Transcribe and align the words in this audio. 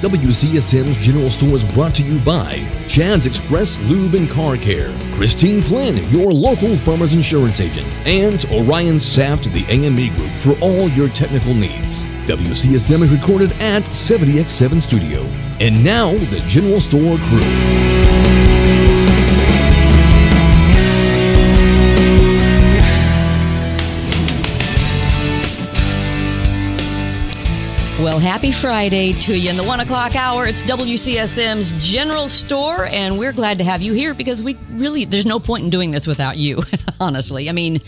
WCSM's 0.00 0.96
General 0.98 1.28
Store 1.28 1.54
is 1.56 1.64
brought 1.64 1.92
to 1.96 2.04
you 2.04 2.20
by 2.20 2.64
Chad's 2.86 3.26
Express 3.26 3.80
Lube 3.80 4.14
and 4.14 4.30
Car 4.30 4.56
Care, 4.56 4.96
Christine 5.14 5.60
Flynn, 5.60 5.96
your 6.08 6.32
local 6.32 6.76
farmer's 6.76 7.12
insurance 7.12 7.60
agent, 7.60 7.88
and 8.06 8.44
Orion 8.52 9.00
Saft, 9.00 9.52
the 9.52 9.64
AME 9.68 10.14
Group, 10.14 10.30
for 10.36 10.56
all 10.60 10.88
your 10.90 11.08
technical 11.08 11.52
needs. 11.52 12.04
WCSM 12.28 13.02
is 13.02 13.10
recorded 13.10 13.50
at 13.60 13.82
70X7 13.82 14.80
Studio. 14.80 15.22
And 15.58 15.82
now, 15.82 16.12
the 16.12 16.44
General 16.46 16.78
Store 16.78 17.18
crew. 17.18 17.97
Well, 28.08 28.18
happy 28.18 28.52
Friday 28.52 29.12
to 29.12 29.36
you 29.38 29.50
in 29.50 29.58
the 29.58 29.62
one 29.62 29.80
o'clock 29.80 30.16
hour. 30.16 30.46
It's 30.46 30.64
WCSM's 30.64 31.72
General 31.74 32.26
Store, 32.26 32.86
and 32.86 33.18
we're 33.18 33.34
glad 33.34 33.58
to 33.58 33.64
have 33.64 33.82
you 33.82 33.92
here 33.92 34.14
because 34.14 34.42
we 34.42 34.56
really, 34.70 35.04
there's 35.04 35.26
no 35.26 35.38
point 35.38 35.64
in 35.64 35.68
doing 35.70 35.90
this 35.90 36.06
without 36.06 36.38
you, 36.38 36.62
honestly. 37.00 37.50
I 37.50 37.52
mean, 37.52 37.82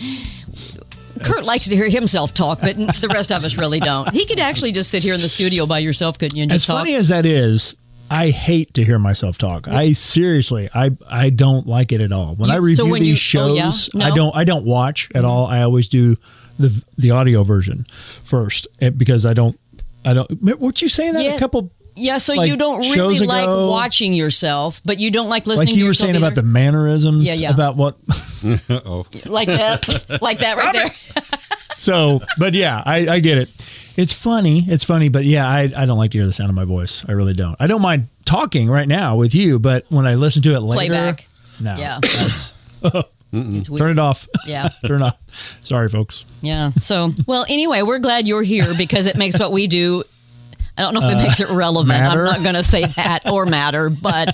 Kurt 1.24 1.46
likes 1.46 1.68
to 1.68 1.74
hear 1.74 1.88
himself 1.88 2.34
talk, 2.34 2.60
but 2.60 2.76
the 2.76 3.08
rest 3.10 3.32
of 3.32 3.44
us 3.44 3.56
really 3.56 3.80
don't. 3.80 4.10
He 4.12 4.26
could 4.26 4.38
actually 4.38 4.72
just 4.72 4.90
sit 4.90 5.02
here 5.02 5.14
in 5.14 5.22
the 5.22 5.28
studio 5.28 5.64
by 5.64 5.78
yourself, 5.78 6.18
couldn't 6.18 6.36
you? 6.36 6.42
And 6.42 6.52
As 6.52 6.66
talk? 6.66 6.80
funny 6.80 6.96
as 6.96 7.08
that 7.08 7.24
is, 7.24 7.74
I 8.10 8.28
hate 8.28 8.74
to 8.74 8.84
hear 8.84 8.98
myself 8.98 9.38
talk. 9.38 9.68
I 9.68 9.92
seriously, 9.92 10.68
I 10.74 10.90
I 11.08 11.30
don't 11.30 11.66
like 11.66 11.92
it 11.92 12.02
at 12.02 12.12
all. 12.12 12.34
When 12.34 12.50
You- 12.50 12.54
I 12.56 12.58
so 12.58 12.62
review 12.62 12.86
when 12.88 13.00
these 13.02 13.32
you- 13.34 13.40
oh, 13.40 13.54
yeah? 13.54 13.70
shows, 13.70 13.94
No? 13.94 14.04
I 14.04 14.10
don't 14.14 14.36
I 14.36 14.44
don't 14.44 14.66
watch 14.66 15.08
at 15.14 15.24
all. 15.24 15.46
I 15.46 15.62
always 15.62 15.88
do 15.88 16.18
the 16.58 16.84
the 16.98 17.10
audio 17.12 17.42
version 17.42 17.86
first 18.22 18.66
eh, 18.82 18.90
because 18.90 19.24
I 19.24 19.32
don't 19.32 19.58
I 20.04 20.12
don't. 20.14 20.30
What 20.60 20.80
you 20.82 20.88
saying 20.88 21.14
that 21.14 21.24
Yeah. 21.24 21.34
a 21.34 21.38
couple 21.38 21.70
yeah, 21.96 22.18
so 22.18 22.34
like, 22.34 22.48
you 22.48 22.56
don't 22.56 22.78
really 22.80 22.94
shows 22.94 23.20
like 23.20 23.44
ago- 23.44 23.70
watching 23.70 24.12
yourself, 24.14 24.80
but 24.84 24.98
you 25.00 25.10
don't 25.10 25.28
like 25.28 25.46
listening 25.46 25.66
like 25.68 25.74
to 25.74 25.78
you 25.78 25.84
were 25.84 25.90
yourself 25.90 26.06
saying 26.06 26.16
about 26.16 26.34
the 26.36 26.42
mannerisms 26.42 27.24
Yeah, 27.26 27.34
yeah. 27.34 27.50
about 27.52 27.76
what 27.76 27.96
like 29.26 29.48
that, 29.48 30.18
like 30.22 30.38
that 30.38 30.56
right 30.56 30.72
there. 30.72 30.90
so 31.76 32.20
but 32.38 32.54
yeah 32.54 32.82
I, 32.86 33.08
I 33.08 33.20
get 33.20 33.38
it 33.38 33.48
it's 33.96 34.12
funny 34.12 34.64
it's 34.68 34.84
funny 34.84 35.08
but 35.08 35.24
yeah 35.24 35.48
I, 35.48 35.70
I 35.76 35.84
don't 35.86 35.98
like 35.98 36.10
to 36.12 36.18
hear 36.18 36.26
the 36.26 36.32
sound 36.32 36.48
of 36.50 36.54
my 36.56 36.64
voice 36.64 37.04
i 37.08 37.12
really 37.12 37.32
don't 37.32 37.56
i 37.58 37.66
don't 37.66 37.80
mind 37.82 38.08
talking 38.26 38.68
right 38.68 38.86
now 38.88 39.16
with 39.16 39.34
you 39.34 39.58
but 39.58 39.84
when 39.88 40.06
i 40.06 40.14
listen 40.14 40.42
to 40.42 40.54
it 40.54 40.60
later 40.60 40.92
Playback. 40.92 41.26
no 41.60 41.76
Yeah. 41.76 42.00
Oh. 42.94 43.02
That's 43.32 43.54
It's 43.54 43.70
weird. 43.70 43.78
turn 43.80 43.90
it 43.92 43.98
off 43.98 44.28
Yeah. 44.46 44.68
turn 44.86 45.02
it 45.02 45.04
off 45.06 45.16
sorry 45.62 45.88
folks 45.88 46.24
Yeah. 46.42 46.70
So, 46.72 47.12
well, 47.26 47.44
anyway, 47.48 47.82
we're 47.82 47.98
glad 47.98 48.26
you're 48.26 48.42
here 48.42 48.72
because 48.76 49.06
it 49.06 49.16
makes 49.16 49.38
what 49.38 49.52
we 49.52 49.66
do. 49.66 50.02
I 50.80 50.82
don't 50.84 50.94
know 50.94 51.06
if 51.06 51.12
it 51.12 51.16
makes 51.22 51.40
it 51.40 51.50
relevant. 51.50 51.90
Uh, 51.96 52.00
matter? 52.02 52.26
I'm 52.26 52.32
not 52.34 52.42
going 52.42 52.54
to 52.54 52.62
say 52.62 52.84
that 52.96 53.28
or 53.30 53.44
matter, 53.46 53.90
but 53.90 54.28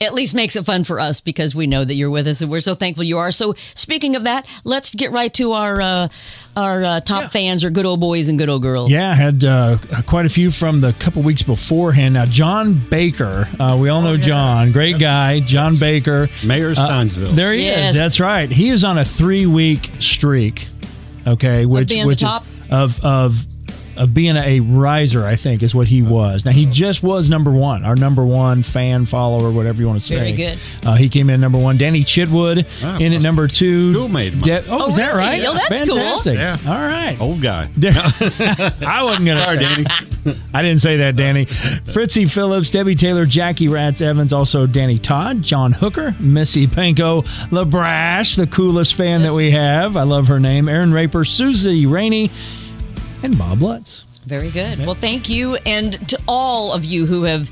at 0.00 0.12
least 0.12 0.34
makes 0.34 0.56
it 0.56 0.64
fun 0.66 0.84
for 0.84 0.98
us 0.98 1.20
because 1.20 1.54
we 1.54 1.66
know 1.66 1.84
that 1.84 1.94
you're 1.94 2.10
with 2.10 2.26
us 2.26 2.40
and 2.40 2.50
we're 2.50 2.60
so 2.60 2.74
thankful 2.74 3.04
you 3.04 3.18
are. 3.18 3.30
So, 3.30 3.54
speaking 3.74 4.16
of 4.16 4.24
that, 4.24 4.46
let's 4.64 4.94
get 4.94 5.12
right 5.12 5.32
to 5.34 5.52
our 5.52 5.80
uh, 5.80 6.08
our 6.56 6.84
uh, 6.84 7.00
top 7.00 7.30
fans 7.30 7.64
or 7.64 7.70
good 7.70 7.86
old 7.86 8.00
boys 8.00 8.28
and 8.28 8.38
good 8.38 8.48
old 8.48 8.62
girls. 8.62 8.90
yeah 8.90 9.10
I 9.10 9.14
had 9.14 9.44
uh, 9.44 9.78
quite 10.06 10.26
a 10.26 10.28
few 10.28 10.50
from 10.50 10.80
the 10.80 10.92
couple 10.94 11.22
weeks 11.22 11.42
beforehand 11.42 12.14
now 12.14 12.26
john 12.26 12.74
baker 12.90 13.48
uh, 13.58 13.76
we 13.80 13.88
all 13.88 14.02
know 14.02 14.16
john 14.16 14.70
great 14.70 14.98
guy 15.00 15.40
john 15.40 15.74
baker 15.76 16.28
Mayor 16.44 16.70
of 16.70 16.78
Uh, 16.78 16.88
Stinesville. 16.88 17.34
there 17.34 17.52
he 17.52 17.64
Yes. 17.64 17.90
is 17.90 17.96
that's 17.96 18.20
right 18.20 18.48
he 18.50 18.68
is 18.68 18.84
on 18.84 18.98
a 18.98 19.04
three 19.04 19.46
week 19.46 19.90
streak 19.98 20.68
okay 21.26 21.66
which 21.66 21.92
which 22.04 22.20
top? 22.20 22.44
is 22.46 22.70
of 22.70 23.04
of 23.04 23.46
of 23.96 24.12
being 24.14 24.36
a 24.36 24.60
riser 24.60 25.24
i 25.24 25.36
think 25.36 25.62
is 25.62 25.74
what 25.74 25.86
he 25.86 26.02
was 26.02 26.44
now 26.44 26.52
he 26.52 26.66
just 26.66 27.02
was 27.02 27.28
number 27.30 27.50
one 27.50 27.84
our 27.84 27.96
number 27.96 28.24
one 28.24 28.62
fan 28.62 29.06
follower 29.06 29.50
whatever 29.50 29.80
you 29.80 29.86
want 29.86 29.98
to 29.98 30.04
say 30.04 30.16
Very 30.16 30.32
good. 30.32 30.58
uh, 30.84 30.94
he 30.94 31.08
came 31.08 31.30
in 31.30 31.40
number 31.40 31.58
one 31.58 31.76
danny 31.76 32.02
chitwood 32.02 32.66
Ah, 32.82 32.98
in 32.98 33.12
at 33.12 33.22
number 33.22 33.48
two 33.48 33.92
schoolmate. 33.94 34.40
De- 34.42 34.58
oh, 34.68 34.84
Oh, 34.84 34.88
is 34.88 34.96
that 34.96 35.14
right 35.14 35.42
Oh, 35.46 35.54
that's 35.54 35.82
cool. 35.88 36.34
Yeah. 36.34 36.56
all 36.66 36.72
right 36.74 37.16
Old 37.20 37.40
guy. 37.40 37.68
I 38.86 39.02
wasn't 39.04 39.26
gonna. 39.26 39.44
Sorry, 39.44 39.64
say- 39.64 39.84
Danny. 39.84 40.38
I 40.54 40.62
didn't 40.62 40.80
say 40.80 40.96
that, 40.98 41.16
Danny. 41.16 41.44
Fritzy 41.92 42.26
Phillips, 42.26 42.70
Debbie 42.70 42.94
Taylor, 42.94 43.26
Jackie 43.26 43.68
Rats 43.68 44.00
Evans, 44.00 44.32
also 44.32 44.66
Danny 44.66 44.98
Todd, 44.98 45.42
John 45.42 45.72
Hooker, 45.72 46.14
Missy 46.18 46.66
Panko, 46.66 47.24
LaBrash, 47.50 48.36
the 48.36 48.46
coolest 48.46 48.94
fan 48.94 49.22
that 49.22 49.32
we 49.34 49.50
have. 49.52 49.96
I 49.96 50.02
love 50.02 50.26
her 50.28 50.40
name. 50.40 50.68
Aaron 50.68 50.92
Raper, 50.92 51.24
Susie 51.24 51.86
Rainey, 51.86 52.30
and 53.24 53.38
Bob 53.38 53.62
Lutz. 53.62 54.04
Very 54.26 54.50
good. 54.50 54.78
Well, 54.86 54.94
thank 54.94 55.28
you. 55.28 55.56
And 55.66 56.08
to 56.10 56.18
all 56.28 56.72
of 56.72 56.84
you 56.84 57.06
who 57.06 57.24
have 57.24 57.50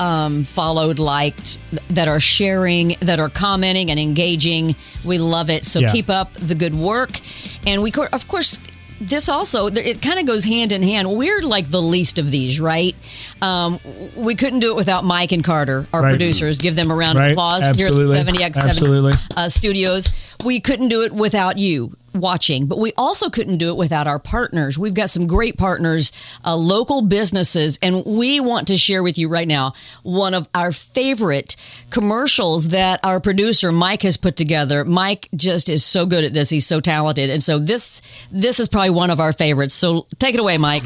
um, 0.00 0.44
followed, 0.44 0.98
liked, 0.98 1.58
that 1.88 2.08
are 2.08 2.20
sharing, 2.20 2.96
that 3.00 3.20
are 3.20 3.28
commenting 3.28 3.90
and 3.90 3.98
engaging, 4.00 4.74
we 5.04 5.18
love 5.18 5.48
it. 5.50 5.64
So 5.64 5.80
Yeah. 5.80 5.92
keep 5.92 6.10
up 6.10 6.32
the 6.34 6.54
good 6.54 6.74
work. 6.74 7.20
And 7.66 7.82
we, 7.82 7.90
co- 7.90 8.08
of 8.12 8.26
course, 8.28 8.58
this 9.00 9.28
also 9.28 9.66
it 9.66 10.00
kind 10.00 10.20
of 10.20 10.26
goes 10.26 10.44
hand 10.44 10.70
in 10.72 10.82
hand. 10.82 11.10
We're 11.12 11.42
like 11.42 11.68
the 11.70 11.82
least 11.82 12.18
of 12.20 12.30
these, 12.30 12.60
right? 12.60 12.94
Um, 13.40 13.80
we 14.16 14.34
couldn't 14.36 14.60
do 14.60 14.70
it 14.70 14.76
without 14.76 15.04
Mike 15.04 15.32
and 15.32 15.42
Carter, 15.42 15.86
our 15.92 16.02
Right. 16.02 16.10
producers. 16.10 16.58
Give 16.58 16.76
them 16.76 16.90
a 16.90 16.94
round 16.94 17.18
of 17.18 17.30
applause 17.32 17.64
Absolutely. 17.64 18.16
here 18.16 18.20
at 18.20 18.26
the 18.26 18.32
70x7 18.32 19.18
uh, 19.36 19.48
studios. 19.48 20.08
We 20.44 20.60
couldn't 20.60 20.88
do 20.88 21.02
it 21.02 21.12
without 21.12 21.58
you 21.58 21.96
watching, 22.14 22.66
but 22.66 22.78
we 22.78 22.92
also 22.96 23.30
couldn't 23.30 23.58
do 23.58 23.68
it 23.68 23.76
without 23.76 24.06
our 24.06 24.18
partners. 24.18 24.78
We've 24.78 24.94
got 24.94 25.10
some 25.10 25.26
great 25.26 25.56
partners, 25.56 26.12
uh, 26.44 26.56
local 26.56 27.02
businesses, 27.02 27.78
and 27.82 28.04
we 28.04 28.40
want 28.40 28.68
to 28.68 28.76
share 28.76 29.02
with 29.02 29.18
you 29.18 29.28
right 29.28 29.48
now 29.48 29.74
one 30.02 30.34
of 30.34 30.48
our 30.54 30.72
favorite 30.72 31.56
commercials 31.90 32.68
that 32.68 33.00
our 33.04 33.20
producer 33.20 33.72
Mike 33.72 34.02
has 34.02 34.16
put 34.16 34.36
together. 34.36 34.84
Mike 34.84 35.28
just 35.34 35.68
is 35.68 35.84
so 35.84 36.06
good 36.06 36.24
at 36.24 36.32
this; 36.32 36.50
he's 36.50 36.66
so 36.66 36.80
talented, 36.80 37.30
and 37.30 37.42
so 37.42 37.58
this 37.58 38.02
this 38.30 38.60
is 38.60 38.68
probably 38.68 38.90
one 38.90 39.10
of 39.10 39.20
our 39.20 39.32
favorites. 39.32 39.74
So 39.74 40.06
take 40.18 40.34
it 40.34 40.40
away, 40.40 40.58
Mike. 40.58 40.84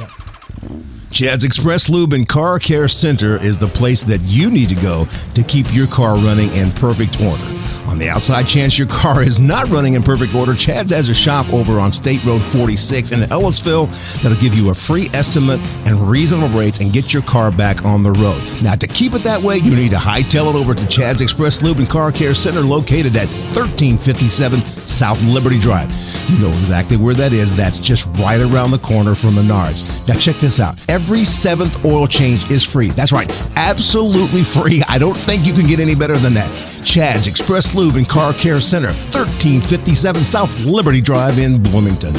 Chad's 1.10 1.44
Express 1.44 1.88
Lube 1.88 2.12
and 2.12 2.28
Car 2.28 2.58
Care 2.58 2.88
Center 2.88 3.42
is 3.42 3.58
the 3.58 3.68
place 3.68 4.02
that 4.04 4.20
you 4.22 4.50
need 4.50 4.68
to 4.68 4.74
go 4.74 5.06
to 5.34 5.42
keep 5.42 5.72
your 5.72 5.86
car 5.86 6.16
running 6.16 6.52
in 6.52 6.70
perfect 6.72 7.20
order. 7.20 7.55
On 7.96 8.00
the 8.00 8.10
outside 8.10 8.46
chance 8.46 8.76
your 8.76 8.88
car 8.88 9.22
is 9.22 9.40
not 9.40 9.70
running 9.70 9.94
in 9.94 10.02
perfect 10.02 10.34
order, 10.34 10.54
Chad's 10.54 10.90
has 10.90 11.08
a 11.08 11.14
shop 11.14 11.50
over 11.50 11.80
on 11.80 11.90
State 11.90 12.22
Road 12.26 12.42
46 12.42 13.12
in 13.12 13.20
Ellettsville 13.20 13.86
that'll 14.20 14.36
give 14.36 14.54
you 14.54 14.68
a 14.68 14.74
free 14.74 15.08
estimate 15.14 15.60
and 15.86 15.98
reasonable 16.06 16.50
rates 16.50 16.80
and 16.80 16.92
get 16.92 17.14
your 17.14 17.22
car 17.22 17.50
back 17.50 17.86
on 17.86 18.02
the 18.02 18.12
road. 18.12 18.42
Now, 18.60 18.74
to 18.74 18.86
keep 18.86 19.14
it 19.14 19.22
that 19.22 19.40
way, 19.40 19.56
you 19.56 19.74
need 19.74 19.92
to 19.92 19.96
hightail 19.96 20.50
it 20.50 20.56
over 20.58 20.74
to 20.74 20.86
Chad's 20.88 21.22
Express 21.22 21.62
Lube 21.62 21.78
and 21.78 21.88
Car 21.88 22.12
Care 22.12 22.34
Center 22.34 22.60
located 22.60 23.16
at 23.16 23.28
1357 23.56 24.60
South 24.60 25.24
Liberty 25.24 25.58
Drive. 25.58 25.90
You 26.28 26.38
know 26.38 26.48
exactly 26.48 26.98
where 26.98 27.14
that 27.14 27.32
is. 27.32 27.56
That's 27.56 27.78
just 27.78 28.06
right 28.18 28.40
around 28.40 28.72
the 28.72 28.78
corner 28.78 29.14
from 29.14 29.36
Menards. 29.36 29.86
Now, 30.06 30.18
check 30.18 30.36
this 30.36 30.60
out. 30.60 30.78
Every 30.90 31.24
seventh 31.24 31.82
oil 31.86 32.06
change 32.06 32.50
is 32.50 32.62
free. 32.62 32.90
That's 32.90 33.10
right, 33.10 33.30
absolutely 33.56 34.42
free. 34.42 34.82
I 34.86 34.98
don't 34.98 35.16
think 35.16 35.46
you 35.46 35.54
can 35.54 35.66
get 35.66 35.80
any 35.80 35.94
better 35.94 36.18
than 36.18 36.34
that. 36.34 36.52
Chad's 36.84 37.26
Express 37.26 37.74
Lube 37.74 37.85
and 37.94 38.08
Car 38.08 38.32
Care 38.32 38.60
Center, 38.60 38.88
1357 38.88 40.24
South 40.24 40.58
Liberty 40.60 41.00
Drive 41.00 41.38
in 41.38 41.62
Bloomington. 41.62 42.14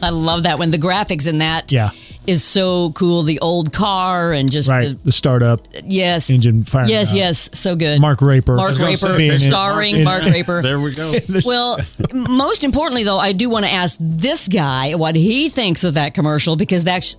I 0.00 0.10
love 0.10 0.44
that 0.44 0.58
when 0.58 0.70
the 0.70 0.78
graphics 0.78 1.28
in 1.28 1.38
that 1.38 1.70
Yeah. 1.70 1.90
Is 2.28 2.44
so 2.44 2.92
cool. 2.92 3.22
The 3.22 3.40
old 3.40 3.72
car 3.72 4.32
and 4.32 4.52
just 4.52 4.68
Right, 4.70 4.88
the 4.88 4.94
the 5.04 5.12
startup. 5.12 5.66
Yes. 5.84 6.28
Engine 6.30 6.62
firing 6.64 6.90
Yes, 6.90 7.10
up. 7.12 7.16
yes. 7.16 7.50
So 7.54 7.74
good. 7.74 8.00
Mark 8.00 8.20
Raper. 8.20 8.54
Mark 8.54 8.78
Raper, 8.78 8.96
say, 8.96 9.16
being 9.16 9.32
in- 9.32 9.38
starring 9.38 9.96
in- 9.96 10.04
Mark 10.04 10.22
Raper. 10.24 10.62
There 10.68 10.78
we 10.78 10.92
go. 10.92 11.14
Well, 11.44 11.78
most 12.12 12.64
importantly, 12.64 13.04
though, 13.04 13.18
I 13.18 13.32
do 13.32 13.48
want 13.48 13.64
to 13.64 13.72
ask 13.72 13.96
this 13.98 14.46
guy 14.48 14.94
what 14.94 15.16
he 15.16 15.48
thinks 15.48 15.84
of 15.84 15.94
that 15.94 16.12
commercial 16.14 16.56
because 16.56 16.84
that's 16.84 17.16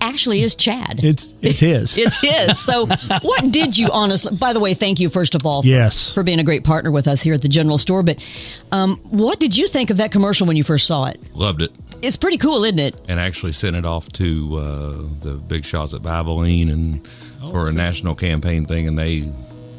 actually 0.00 0.42
is 0.42 0.54
Chad. 0.54 1.02
It's 1.02 1.34
it's 1.42 1.60
his. 1.60 1.96
It's 1.98 2.20
his. 2.20 2.58
So, 2.60 2.86
what 3.22 3.50
did 3.50 3.76
you 3.76 3.88
honestly? 3.92 4.36
By 4.36 4.52
the 4.52 4.60
way, 4.60 4.74
thank 4.74 5.00
you 5.00 5.08
first 5.08 5.34
of 5.34 5.44
all. 5.46 5.62
For, 5.62 5.68
Yes. 5.68 6.14
For 6.14 6.22
being 6.22 6.38
a 6.38 6.44
great 6.44 6.62
partner 6.62 6.90
with 6.92 7.08
us 7.08 7.22
here 7.22 7.34
at 7.34 7.42
the 7.42 7.48
General 7.48 7.78
Store. 7.78 8.02
But 8.04 8.22
um, 8.70 8.98
what 9.10 9.40
did 9.40 9.56
you 9.56 9.66
think 9.66 9.90
of 9.90 9.96
that 9.96 10.12
commercial 10.12 10.46
when 10.46 10.56
you 10.56 10.62
first 10.64 10.86
saw 10.86 11.06
it? 11.06 11.18
Loved 11.34 11.62
it. 11.62 11.72
It's 12.04 12.18
pretty 12.18 12.36
cool, 12.36 12.64
isn't 12.64 12.78
it? 12.78 13.00
And 13.08 13.18
actually 13.18 13.52
sent 13.52 13.76
it 13.76 13.86
off 13.86 14.10
to 14.12 14.56
uh, 14.58 14.92
the 15.22 15.34
big 15.48 15.64
shots 15.64 15.94
at 15.94 16.02
Valvoline 16.02 16.70
and 16.70 17.08
for 17.50 17.66
a 17.66 17.72
national 17.72 18.14
campaign 18.14 18.66
thing, 18.66 18.86
and 18.86 18.98
they, 18.98 19.32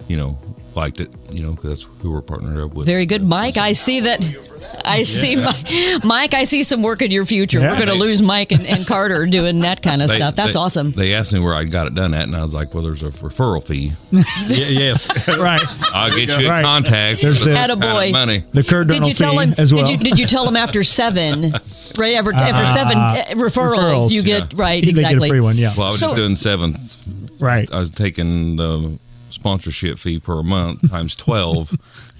you 0.07 0.17
know, 0.17 0.35
liked 0.75 0.99
it. 0.99 1.09
You 1.31 1.41
know, 1.43 1.51
because 1.53 1.69
that's 1.83 2.01
who 2.01 2.11
we're 2.11 2.21
partnered 2.21 2.57
up 2.59 2.73
with. 2.73 2.85
Very 2.85 3.05
good, 3.05 3.23
Mike. 3.23 3.57
I 3.57 3.73
see 3.73 4.01
that. 4.01 4.23
I 4.83 5.03
see, 5.03 5.35
Mike, 5.35 6.03
Mike. 6.03 6.33
I 6.33 6.43
see 6.43 6.63
some 6.63 6.83
work 6.83 7.01
in 7.01 7.09
your 7.09 7.25
future. 7.25 7.59
Yeah. 7.59 7.69
We're 7.71 7.75
going 7.77 7.87
to 7.87 7.93
lose 7.95 8.21
Mike 8.21 8.51
and, 8.51 8.65
and 8.65 8.85
Carter 8.85 9.25
doing 9.25 9.61
that 9.61 9.81
kind 9.81 10.01
of 10.01 10.09
They- 10.09 10.17
stuff. 10.17 10.35
That's 10.35 10.53
they- 10.53 10.59
awesome. 10.59 10.91
They 10.91 11.13
asked 11.13 11.33
me 11.33 11.39
where 11.39 11.53
I 11.55 11.63
got 11.63 11.87
it 11.87 11.95
done 11.95 12.13
at, 12.13 12.23
and 12.23 12.35
I 12.35 12.41
was 12.43 12.53
like, 12.53 12.73
"Well, 12.73 12.83
there's 12.83 13.01
a 13.03 13.09
referral 13.09 13.63
fee. 13.63 13.93
Y- 14.11 14.23
yes. 14.49 15.09
right. 15.39 15.61
I'll 15.93 16.13
get 16.15 16.39
you 16.39 16.49
Right. 16.49 16.63
contact. 16.63 17.21
There's 17.21 17.39
for 17.39 17.45
the- 17.49 17.53
kind 17.55 17.71
of 17.71 17.79
money. 17.79 18.43
The 18.53 18.63
Kurt 18.63 18.87
Did 18.87 19.05
you 19.07 19.13
tell 19.13 19.33
fee 19.37 19.43
him? 19.43 19.55
as 19.57 19.73
well. 19.73 19.85
Did 19.85 19.91
you 19.91 19.97
did 19.97 20.19
you 20.19 20.27
tell 20.27 20.47
him 20.47 20.55
after 20.55 20.83
seven? 20.83 21.51
Right 21.97 22.15
after, 22.15 22.33
after 22.35 22.65
seven 22.65 22.97
uh, 22.97 23.25
referrals, 23.35 23.77
referrals, 23.77 24.11
you 24.11 24.23
get 24.23 24.53
yeah. 24.53 24.61
right 24.61 24.83
They 24.83 24.91
get 24.91 24.99
exactly. 25.03 25.29
a 25.29 25.31
free 25.31 25.39
one, 25.41 25.57
yeah. 25.57 25.73
Well, 25.75 25.85
I 25.87 25.89
was 25.89 25.99
So- 25.99 26.07
just 26.07 26.17
doing 26.17 26.35
seventh. 26.35 27.07
right. 27.39 27.71
I 27.71 27.79
was 27.79 27.89
taking 27.91 28.57
the 28.57 28.99
sponsorship 29.45 29.99
fee 29.99 30.17
per 30.19 30.41
month 30.41 30.89
times 30.89 31.15
twelve, 31.15 31.71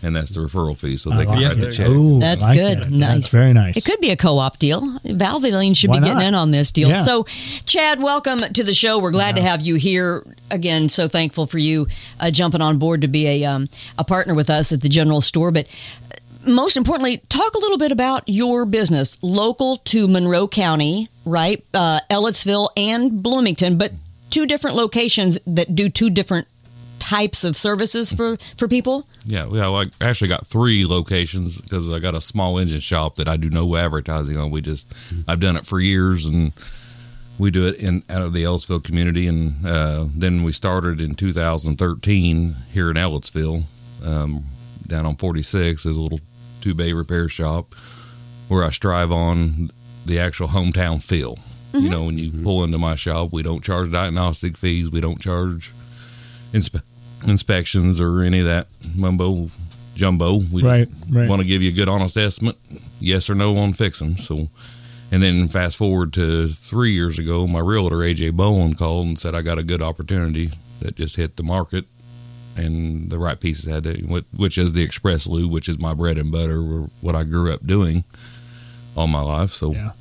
and 0.04 0.16
that's 0.16 0.30
the 0.30 0.40
referral 0.42 0.78
fee, 0.78 0.96
so 0.96 1.10
they 1.10 1.26
can 1.26 1.34
like 1.36 1.44
write 1.44 1.58
the 1.58 1.70
it. 1.70 1.72
check. 1.72 1.88
Ooh, 1.88 2.20
That's 2.20 2.42
like 2.44 2.56
good. 2.56 2.80
that. 2.82 2.92
Nice. 2.92 3.16
That's 3.16 3.28
very 3.30 3.52
nice. 3.52 3.78
It 3.78 3.84
could 3.84 4.00
be 4.00 4.12
a 4.12 4.16
co-op 4.16 4.60
deal. 4.60 4.82
Valvoline 5.00 5.76
should 5.76 5.90
Why 5.90 5.98
be 5.98 6.06
getting 6.06 6.20
not? 6.20 6.28
in 6.28 6.36
on 6.36 6.52
this 6.52 6.72
deal. 6.72 6.90
Yeah. 6.90 7.02
So, 7.02 7.24
Chad, 7.66 8.00
welcome 8.00 8.38
to 8.40 8.64
the 8.64 8.76
show. 8.76 9.00
We're 9.00 9.10
glad 9.10 9.38
to 9.38 9.42
have 9.42 9.62
you 9.62 9.74
here 9.74 10.24
again. 10.52 10.88
So 10.88 11.08
thankful 11.08 11.48
for 11.48 11.58
you 11.58 11.88
uh, 12.20 12.30
jumping 12.30 12.62
on 12.62 12.78
board 12.78 13.02
to 13.02 13.08
be 13.08 13.26
a 13.26 13.46
um, 13.46 13.70
a 13.98 14.04
partner 14.04 14.36
with 14.36 14.52
us 14.52 14.72
at 14.72 14.82
the 14.82 14.90
General 14.90 15.22
Store. 15.22 15.50
But 15.50 15.66
uh, 16.12 16.18
most 16.48 16.78
importantly, 16.78 17.18
talk 17.30 17.56
a 17.56 17.58
little 17.58 17.80
bit 17.80 17.92
about 17.92 18.22
your 18.30 18.68
business, 18.68 19.18
local 19.24 19.78
to 19.78 20.08
Monroe 20.08 20.48
County, 20.48 21.10
right? 21.26 21.66
Uh, 21.74 22.02
Ellettsville 22.12 22.70
and 22.78 23.24
Bloomington, 23.24 23.80
but 23.80 23.94
two 24.30 24.46
different 24.46 24.76
locations 24.76 25.40
that 25.48 25.74
do 25.74 25.90
two 25.90 26.12
different 26.12 26.48
types 27.00 27.44
of 27.44 27.56
services 27.56 28.12
for 28.12 28.38
for 28.58 28.68
people. 28.68 29.08
Yeah, 29.26 29.48
yeah. 29.52 29.68
Well, 29.70 29.78
I 29.78 29.86
actually 30.02 30.28
got 30.28 30.48
three 30.48 30.86
locations 30.86 31.60
because 31.60 31.90
I 31.90 32.00
got 32.00 32.16
a 32.16 32.22
small 32.22 32.58
engine 32.58 32.80
shop 32.80 33.16
that 33.16 33.28
I 33.28 33.38
do 33.38 33.50
no 33.50 33.76
advertising 33.76 34.38
on. 34.38 34.52
We 34.52 34.62
just, 34.62 34.92
I've 35.28 35.40
done 35.40 35.56
it 35.58 35.66
for 35.66 35.80
years, 35.80 36.26
and 36.26 36.54
we 37.40 37.52
do 37.52 37.68
it 37.68 37.76
in 37.76 38.04
out 38.10 38.22
of 38.22 38.34
the 38.34 38.44
Ellettsville 38.44 38.84
community. 38.84 39.28
And 39.28 39.66
uh, 39.66 40.06
then 40.16 40.44
we 40.44 40.52
started 40.52 41.02
in 41.02 41.16
2013 41.16 42.56
here 42.72 42.90
in 42.92 42.98
Ellettsville, 42.98 43.64
um, 44.04 44.44
down 44.88 45.06
on 45.06 45.16
46, 45.16 45.86
as 45.86 45.98
a 45.98 46.02
little 46.02 46.20
two 46.62 46.74
bay 46.74 46.94
repair 46.94 47.30
shop 47.30 47.76
where 48.48 48.64
I 48.64 48.70
strive 48.70 49.12
on 49.12 49.72
the 50.06 50.20
actual 50.20 50.48
hometown 50.50 51.02
feel. 51.02 51.38
You 51.74 51.90
know, 51.90 52.06
when 52.06 52.18
you 52.18 52.32
pull 52.32 52.64
into 52.64 52.78
my 52.78 52.96
shop, 52.96 53.34
we 53.34 53.44
don't 53.44 53.62
charge 53.62 53.92
diagnostic 53.92 54.56
fees. 54.56 54.90
We 54.90 55.02
don't 55.02 55.20
charge 55.20 55.74
inspe- 56.56 56.82
inspections 57.28 58.00
or 58.02 58.22
any 58.22 58.40
of 58.40 58.46
that 58.46 58.68
mumbo 58.96 59.50
jumbo. 59.96 60.38
We 60.52 60.64
Right, 60.64 60.90
just 60.90 61.12
right. 61.14 61.30
want 61.30 61.42
to 61.42 61.48
give 61.48 61.62
you 61.62 61.70
a 61.70 61.74
good, 61.74 61.90
honest 61.90 62.18
estimate, 62.18 62.58
yes 63.00 63.30
or 63.30 63.36
no 63.36 63.56
on 63.58 63.74
fixing. 63.74 64.18
So, 64.18 64.50
and 65.12 65.22
then 65.24 65.48
fast 65.48 65.78
forward 65.78 66.14
to 66.14 66.48
three 66.48 66.92
years 66.94 67.18
ago, 67.20 67.48
my 67.48 67.60
realtor 67.60 67.98
AJ 67.98 68.32
Bowen 68.36 68.74
called 68.76 69.08
and 69.08 69.20
said 69.20 69.36
I 69.36 69.42
got 69.42 69.58
a 69.60 69.64
good 69.64 69.82
opportunity 69.82 70.52
that 70.82 70.96
just 70.96 71.16
hit 71.16 71.38
the 71.38 71.44
market, 71.44 71.86
and 72.58 73.10
the 73.10 73.18
right 73.20 73.40
pieces 73.40 73.66
had 73.66 73.84
to, 73.84 73.94
which- 74.04 74.26
which 74.36 74.58
is 74.58 74.74
the 74.74 74.82
Express 74.82 75.28
Lube, 75.28 75.52
which 75.52 75.70
is 75.70 75.80
my 75.80 75.94
bread 75.94 76.18
and 76.18 76.32
butter, 76.32 76.62
what 77.02 77.16
I 77.16 77.24
grew 77.24 77.52
up 77.54 77.66
doing 77.66 78.04
all 78.96 79.08
my 79.08 79.22
life. 79.22 79.52
So 79.52 79.74
Yeah. 79.74 79.92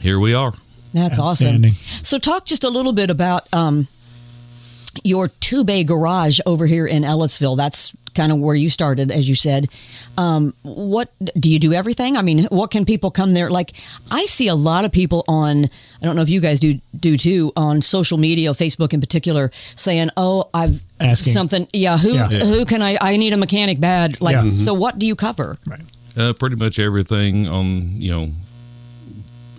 here 0.00 0.18
we 0.18 0.34
are. 0.34 0.52
That's 0.94 1.18
awesome. 1.18 1.64
So, 2.02 2.18
talk 2.18 2.44
just 2.44 2.64
a 2.64 2.68
little 2.68 2.92
bit 2.92 3.08
about 3.08 3.48
um, 3.54 3.88
your 5.04 5.28
two 5.28 5.64
bay 5.64 5.84
garage 5.84 6.38
over 6.46 6.66
here 6.66 6.86
in 6.86 7.02
Ellettsville. 7.02 7.56
That's 7.56 7.94
kind 8.14 8.30
of 8.30 8.38
where 8.38 8.54
you 8.54 8.68
started, 8.68 9.10
as 9.10 9.26
you 9.26 9.34
said. 9.34 9.68
Um, 10.18 10.52
what 10.62 11.10
do 11.40 11.50
you 11.50 11.58
do 11.58 11.72
everything? 11.72 12.18
I 12.18 12.22
mean, 12.22 12.44
what 12.50 12.70
can 12.70 12.84
people 12.84 13.10
come 13.10 13.32
there? 13.32 13.48
Like, 13.48 13.72
I 14.10 14.26
see 14.26 14.48
a 14.48 14.54
lot 14.54 14.84
of 14.84 14.92
people 14.92 15.24
on. 15.28 15.64
I 15.64 16.04
don't 16.04 16.14
know 16.16 16.22
if 16.22 16.28
you 16.28 16.40
guys 16.40 16.60
do 16.60 16.78
do 16.98 17.16
too 17.16 17.52
on 17.56 17.80
social 17.80 18.18
media, 18.18 18.50
Facebook 18.50 18.92
in 18.92 19.00
particular, 19.00 19.50
saying, 19.76 20.10
"Oh, 20.16 20.50
I've 20.52 20.82
Asking. 21.00 21.32
something. 21.32 21.66
Yeah, 21.72 21.96
who 21.96 22.12
Yeah. 22.14 22.28
who 22.28 22.66
can 22.66 22.82
I? 22.82 22.98
I 23.00 23.16
need 23.16 23.32
a 23.32 23.38
mechanic 23.38 23.80
bad. 23.80 24.20
Like, 24.20 24.36
Yeah. 24.36 24.50
so 24.50 24.74
what 24.74 24.98
do 24.98 25.06
you 25.06 25.16
cover? 25.16 25.56
Right. 25.66 25.80
Uh, 26.14 26.34
pretty 26.34 26.56
much 26.56 26.78
everything 26.78 27.48
on 27.48 27.94
you 27.98 28.10
know 28.10 28.30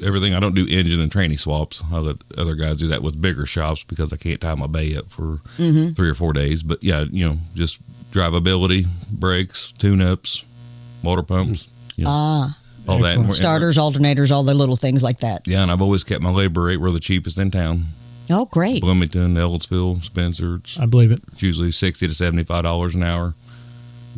everything. 0.04 0.34
I 0.34 0.40
don't 0.40 0.56
do 0.56 0.68
engine 0.68 1.00
and 1.00 1.12
tranny 1.12 1.38
swaps. 1.40 1.84
I 1.92 1.98
let 2.00 2.18
other 2.38 2.56
guys 2.56 2.78
do 2.78 2.88
that 2.90 3.02
with 3.04 3.22
bigger 3.22 3.46
shops 3.46 3.84
because 3.84 4.12
I 4.14 4.18
can't 4.18 4.40
tie 4.42 4.56
my 4.56 4.68
bay 4.68 4.96
up 4.98 5.10
for 5.10 5.40
Mm-hmm. 5.58 5.94
three 5.94 6.10
or 6.10 6.16
four 6.16 6.34
days. 6.34 6.64
But 6.64 6.84
yeah, 6.84 7.06
you 7.12 7.28
know, 7.28 7.38
just 7.56 7.80
drivability, 8.12 8.86
brakes, 9.12 9.72
tune 9.78 10.02
ups, 10.02 10.44
motor 11.02 11.24
pumps, 11.24 11.68
you 11.96 12.04
know, 12.06 12.10
Ah, 12.12 12.58
all 12.88 13.00
that. 13.00 13.14
And 13.16 13.24
we're- 13.24 13.34
starters, 13.34 13.78
alternators, 13.78 14.32
all 14.32 14.44
the 14.44 14.54
little 14.54 14.76
things 14.76 15.02
like 15.04 15.20
that. 15.20 15.48
Yeah, 15.48 15.62
and 15.64 15.72
I've 15.72 15.82
always 15.82 16.04
kept 16.04 16.22
my 16.22 16.30
labor 16.32 16.64
rate. 16.64 16.78
We're 16.78 16.92
the 16.92 17.00
cheapest 17.00 17.38
in 17.38 17.52
town. 17.52 17.88
Oh, 18.30 18.46
great. 18.46 18.82
Bloomington, 18.82 19.36
Ellettsville, 19.36 20.02
Spencer. 20.04 20.56
It's 20.56 20.80
I 20.80 20.86
believe 20.86 21.12
it. 21.12 21.22
It's 21.34 21.42
usually 21.42 21.72
sixty 21.72 22.08
to 22.08 22.14
seventy-five 22.14 22.64
dollars 22.64 22.96
an 22.96 23.04
hour. 23.04 23.34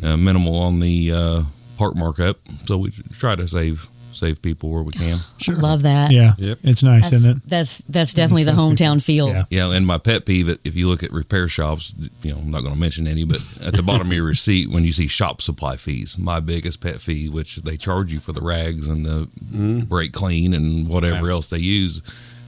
Uh, 0.02 0.16
minimal 0.16 0.56
on 0.56 0.78
the 0.78 1.10
uh, 1.10 1.42
part 1.78 1.96
markup, 1.96 2.38
so 2.66 2.76
we 2.78 2.90
try 3.18 3.34
to 3.34 3.48
save 3.48 3.88
save 4.16 4.40
people 4.42 4.70
where 4.70 4.82
we 4.82 4.92
can. 4.92 5.16
Sure. 5.38 5.54
Love 5.56 5.82
that. 5.82 6.10
Yeah. 6.10 6.34
Yep. 6.38 6.58
It's 6.64 6.82
nice, 6.82 7.04
That's, 7.10 7.22
isn't 7.22 7.36
it? 7.36 7.42
that's 7.48 7.78
that's 7.88 8.14
definitely 8.14 8.44
the 8.44 8.52
hometown 8.52 9.00
feel. 9.02 9.28
Yeah. 9.28 9.44
Yeah, 9.50 9.70
and 9.70 9.86
my 9.86 9.98
pet 9.98 10.24
peeve, 10.26 10.48
if 10.64 10.74
you 10.74 10.88
look 10.88 11.02
at 11.04 11.12
repair 11.12 11.46
shops, 11.46 11.94
you 12.22 12.32
know, 12.32 12.38
I'm 12.38 12.50
not 12.50 12.62
going 12.62 12.72
to 12.74 12.80
mention 12.80 13.06
any, 13.06 13.24
but 13.24 13.40
at 13.62 13.74
the 13.74 13.82
bottom 13.82 14.08
of 14.08 14.12
your 14.12 14.24
receipt, 14.24 14.70
when 14.70 14.82
you 14.84 14.92
see 14.92 15.06
shop 15.06 15.40
supply 15.42 15.76
fees, 15.76 16.16
my 16.18 16.40
biggest 16.40 16.80
pet 16.80 17.00
fee, 17.00 17.28
which 17.28 17.56
they 17.56 17.76
charge 17.76 18.12
you 18.12 18.18
for 18.18 18.32
the 18.32 18.40
rags 18.40 18.88
and 18.88 19.04
the 19.06 19.28
mm-hmm. 19.44 19.80
brake 19.80 20.12
clean 20.12 20.52
and 20.54 20.88
whatever 20.88 21.30
else 21.30 21.48
they 21.50 21.58
use, 21.58 22.02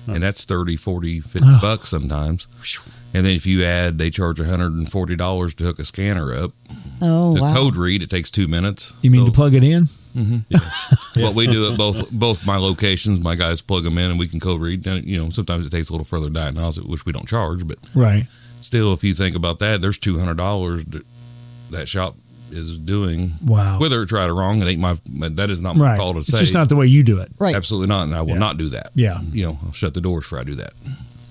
and 0.08 0.22
that's 0.22 0.44
30, 0.44 0.76
40, 0.76 1.20
50 1.20 1.38
Oh. 1.48 1.58
bucks 1.60 1.90
sometimes. 1.90 2.46
And 3.14 3.24
then 3.24 3.34
if 3.34 3.46
you 3.46 3.64
add, 3.64 3.98
they 3.98 4.10
charge 4.10 4.38
$140 4.38 5.54
to 5.56 5.64
hook 5.64 5.78
a 5.78 5.84
scanner 5.84 6.34
up. 6.34 6.52
Oh 7.00 7.36
To 7.36 7.42
wow. 7.42 7.54
code 7.54 7.76
read, 7.76 8.02
it 8.02 8.10
takes 8.10 8.30
two 8.30 8.48
minutes. 8.48 8.92
You 9.02 9.10
mean 9.10 9.22
So- 9.22 9.26
to 9.26 9.32
plug 9.32 9.54
it 9.54 9.62
in? 9.62 9.88
what 11.16 11.34
we 11.34 11.46
do 11.46 11.70
at 11.70 11.78
both 11.78 12.10
both 12.10 12.46
my 12.46 12.56
locations, 12.56 13.20
my 13.20 13.34
guys 13.34 13.60
plug 13.60 13.84
them 13.84 13.98
in 13.98 14.10
and 14.10 14.18
we 14.18 14.28
can 14.28 14.40
co-read. 14.40 14.86
And, 14.86 15.04
you 15.04 15.22
know, 15.22 15.30
sometimes 15.30 15.66
it 15.66 15.70
takes 15.70 15.88
a 15.88 15.92
little 15.92 16.04
further 16.04 16.30
diagnosis, 16.30 16.84
which 16.84 17.04
we 17.06 17.12
don't 17.12 17.28
charge, 17.28 17.66
but 17.66 17.78
Right. 17.94 18.26
still, 18.60 18.92
if 18.92 19.04
you 19.04 19.14
think 19.14 19.36
about 19.36 19.58
that, 19.60 19.80
there's 19.80 19.98
two 19.98 20.18
hundred 20.18 20.36
dollars 20.36 20.84
that 20.86 21.04
that 21.70 21.88
shop 21.88 22.16
is 22.50 22.78
doing. 22.78 23.34
Wow. 23.44 23.78
Whether 23.78 24.02
it's 24.02 24.10
right 24.12 24.28
or 24.28 24.34
wrong, 24.34 24.62
it 24.62 24.66
ain't 24.66 24.80
my. 24.80 24.96
That 25.30 25.50
is 25.50 25.60
not 25.60 25.76
my 25.76 25.90
Right. 25.90 25.98
call 25.98 26.14
to 26.14 26.20
It's 26.20 26.28
say. 26.28 26.38
just 26.40 26.54
not 26.54 26.68
the 26.70 26.76
way 26.76 26.86
you 26.86 27.02
do 27.02 27.18
it. 27.18 27.30
Right. 27.38 27.54
Absolutely 27.54 27.88
not, 27.88 28.04
and 28.04 28.14
I 28.14 28.22
will 28.22 28.30
Yeah. 28.30 28.38
not 28.38 28.56
do 28.56 28.70
that. 28.70 28.90
Yeah. 28.94 29.20
You 29.32 29.46
know, 29.46 29.58
I'll 29.66 29.72
shut 29.72 29.92
the 29.94 30.00
doors 30.00 30.24
before 30.24 30.40
I 30.40 30.44
do 30.44 30.54
that. 30.54 30.72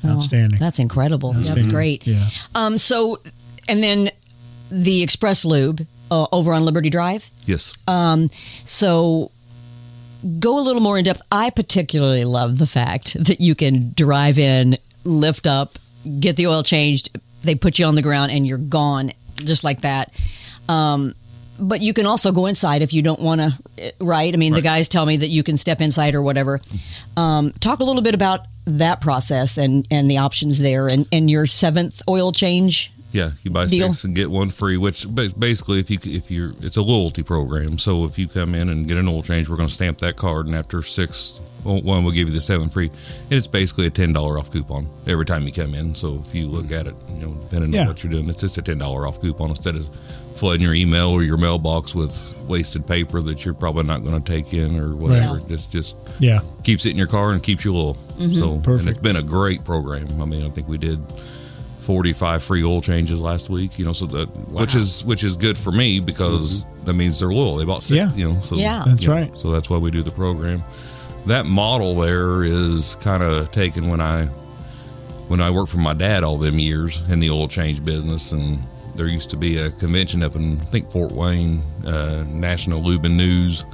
Oh, 0.04 0.10
Outstanding. 0.10 0.60
That's 0.60 0.78
incredible. 0.80 1.34
That's 1.34 1.66
great. 1.66 2.06
Yeah. 2.06 2.30
Um. 2.54 2.78
So, 2.78 3.20
and 3.68 3.82
then 3.84 4.12
the 4.70 5.02
Express 5.02 5.44
Lube 5.44 5.88
uh, 6.12 6.28
over 6.32 6.54
on 6.54 6.64
Liberty 6.64 6.90
Drive. 6.90 7.30
Yes. 7.46 7.74
So 8.66 9.32
go 10.40 10.60
a 10.60 10.62
little 10.62 10.82
more 10.82 10.98
in 10.98 11.04
depth. 11.04 11.22
I 11.32 11.50
particularly 11.50 12.26
love 12.26 12.58
the 12.58 12.68
fact 12.68 13.14
that 13.26 13.40
you 13.42 13.56
can 13.56 13.94
drive 13.94 14.38
in, 14.38 14.78
lift 15.04 15.48
up, 15.48 15.78
get 16.20 16.36
the 16.36 16.48
oil 16.48 16.64
changed, 16.64 17.18
they 17.44 17.56
put 17.56 17.80
you 17.80 17.86
on 17.86 17.96
the 17.96 18.02
ground, 18.02 18.32
and 18.32 18.46
you're 18.46 18.58
gone 18.58 19.14
just 19.36 19.64
like 19.64 19.82
that. 19.82 20.14
Um, 20.68 21.16
but 21.60 21.82
you 21.82 21.94
can 21.94 22.06
also 22.06 22.32
go 22.32 22.46
inside 22.46 22.82
if 22.82 22.94
you 22.94 23.02
don't 23.02 23.20
want 23.20 23.42
to, 23.42 23.94
right? 24.00 24.32
I 24.32 24.38
mean, 24.38 24.54
the 24.54 24.62
guys 24.62 24.90
tell 24.90 25.06
me 25.06 25.18
that 25.18 25.30
you 25.30 25.44
can 25.44 25.58
step 25.58 25.82
inside 25.82 26.14
or 26.14 26.22
whatever. 26.22 26.62
Um, 27.16 27.52
talk 27.60 27.80
a 27.80 27.84
little 27.84 28.02
bit 28.04 28.14
about 28.14 28.42
that 28.66 29.02
process 29.02 29.58
and, 29.58 29.88
and 29.90 30.12
the 30.12 30.18
options 30.18 30.60
there 30.60 30.88
and, 30.88 31.08
and 31.12 31.32
your 31.32 31.46
seventh 31.48 32.02
oil 32.08 32.32
change. 32.32 32.92
Yeah, 33.14 33.32
you 33.44 33.52
buy 33.52 33.68
Deal. 33.68 33.88
six 33.94 34.04
and 34.04 34.14
get 34.14 34.30
one 34.30 34.50
free. 34.50 34.76
Which 34.78 35.06
basically, 35.16 35.80
if 35.80 35.90
you 35.90 35.98
if 36.04 36.30
you're, 36.30 36.54
it's 36.62 36.76
a 36.78 36.82
loyalty 36.82 37.24
program. 37.24 37.78
So 37.80 38.04
if 38.04 38.18
you 38.20 38.28
come 38.28 38.54
in 38.54 38.70
and 38.70 38.88
get 38.88 38.98
an 38.98 39.08
oil 39.08 39.22
change, 39.24 39.48
we're 39.48 39.56
going 39.56 39.70
to 39.70 39.74
stamp 39.74 40.00
that 40.00 40.18
card, 40.18 40.46
and 40.48 40.56
after 40.56 40.82
six, 40.82 41.40
one 41.64 42.04
we'll 42.04 42.12
give 42.14 42.28
you 42.28 42.34
the 42.34 42.42
seven 42.42 42.70
free. 42.70 42.88
And 42.88 43.34
it's 43.34 43.48
basically 43.48 43.86
a 43.88 43.90
ten 43.90 44.12
dollar 44.12 44.38
off 44.38 44.52
coupon 44.52 44.90
every 45.08 45.26
time 45.26 45.46
you 45.48 45.54
come 45.54 45.74
in. 45.74 45.96
So 45.96 46.22
if 46.28 46.36
you 46.36 46.48
look 46.48 46.70
at 46.72 46.86
it, 46.86 46.96
you 47.18 47.28
know, 47.28 47.34
depending 47.50 47.74
Yeah. 47.74 47.82
on 47.84 47.88
what 47.88 48.04
you're 48.04 48.12
doing, 48.12 48.30
it's 48.30 48.42
just 48.42 48.58
a 48.58 48.62
ten 48.62 48.78
dollar 48.78 49.08
off 49.08 49.22
coupon 49.22 49.52
instead 49.52 49.78
of 49.78 49.90
flooding 50.36 50.62
your 50.62 50.74
email 50.76 51.10
or 51.10 51.24
your 51.24 51.38
mailbox 51.38 51.96
with 51.96 52.36
wasted 52.48 52.86
paper 52.86 53.22
that 53.22 53.44
you're 53.46 53.54
probably 53.56 53.84
not 53.84 54.04
going 54.04 54.22
to 54.22 54.32
take 54.32 54.54
in 54.54 54.78
or 54.80 54.96
whatever. 54.96 55.42
It's 55.50 55.66
just 55.66 55.96
Yeah. 56.20 56.42
keeps 56.64 56.86
it 56.86 56.90
in 56.92 56.98
your 56.98 57.08
car 57.08 57.32
and 57.32 57.42
keeps 57.42 57.64
you 57.66 57.74
low. 57.74 57.94
Mm-hmm. 58.20 58.34
So 58.34 58.54
and 58.56 58.64
Perfect. 58.64 58.90
it's 58.92 59.00
been 59.00 59.16
a 59.16 59.24
great 59.24 59.64
program. 59.64 60.22
I 60.22 60.26
mean, 60.26 60.46
I 60.46 60.50
think 60.50 60.68
we 60.68 60.78
did 60.78 61.00
45 61.88 62.44
free 62.44 62.64
oil 62.66 62.82
changes 62.82 63.22
last 63.22 63.50
week, 63.50 63.80
you 63.80 63.86
know, 63.86 63.94
so 63.94 64.06
that 64.08 64.26
which 64.50 64.76
is 64.76 65.06
which 65.06 65.24
is 65.24 65.38
good 65.38 65.58
for 65.58 65.72
me 65.72 66.02
because 66.02 66.66
that 66.84 66.94
means 66.96 67.18
they're 67.18 67.30
loyal. 67.32 67.56
They 67.56 67.64
bought 67.64 67.82
six, 67.82 67.96
Yeah. 67.96 68.12
you 68.14 68.34
know, 68.34 68.42
so 68.42 68.56
Yeah. 68.58 68.84
That's 68.86 69.02
you 69.04 69.08
know, 69.08 69.14
right. 69.16 69.32
So 69.40 69.52
that's 69.52 69.70
why 69.70 69.78
we 69.78 69.90
do 69.90 70.04
the 70.04 70.12
program. 70.12 70.64
That 71.28 71.46
model 71.46 71.96
there 71.96 72.44
is 72.44 72.96
kind 73.00 73.24
of 73.24 73.52
taken 73.52 73.88
when 73.88 74.02
I 74.02 74.26
when 75.30 75.40
I 75.40 75.50
worked 75.50 75.72
for 75.72 75.78
my 75.78 75.94
dad 75.94 76.26
all 76.26 76.38
them 76.38 76.60
years 76.60 77.02
in 77.10 77.22
the 77.22 77.30
oil 77.30 77.48
change 77.48 77.84
business 77.86 78.34
and 78.34 78.60
there 78.96 79.08
used 79.08 79.30
to 79.30 79.38
be 79.38 79.58
a 79.58 79.72
convention 79.72 80.24
up 80.24 80.36
in 80.36 80.60
I 80.60 80.66
think 80.66 80.92
Fort 80.92 81.14
Wayne, 81.14 81.64
uh, 81.86 82.26
National 82.28 82.84
Lubin 82.84 83.16
News 83.16 83.66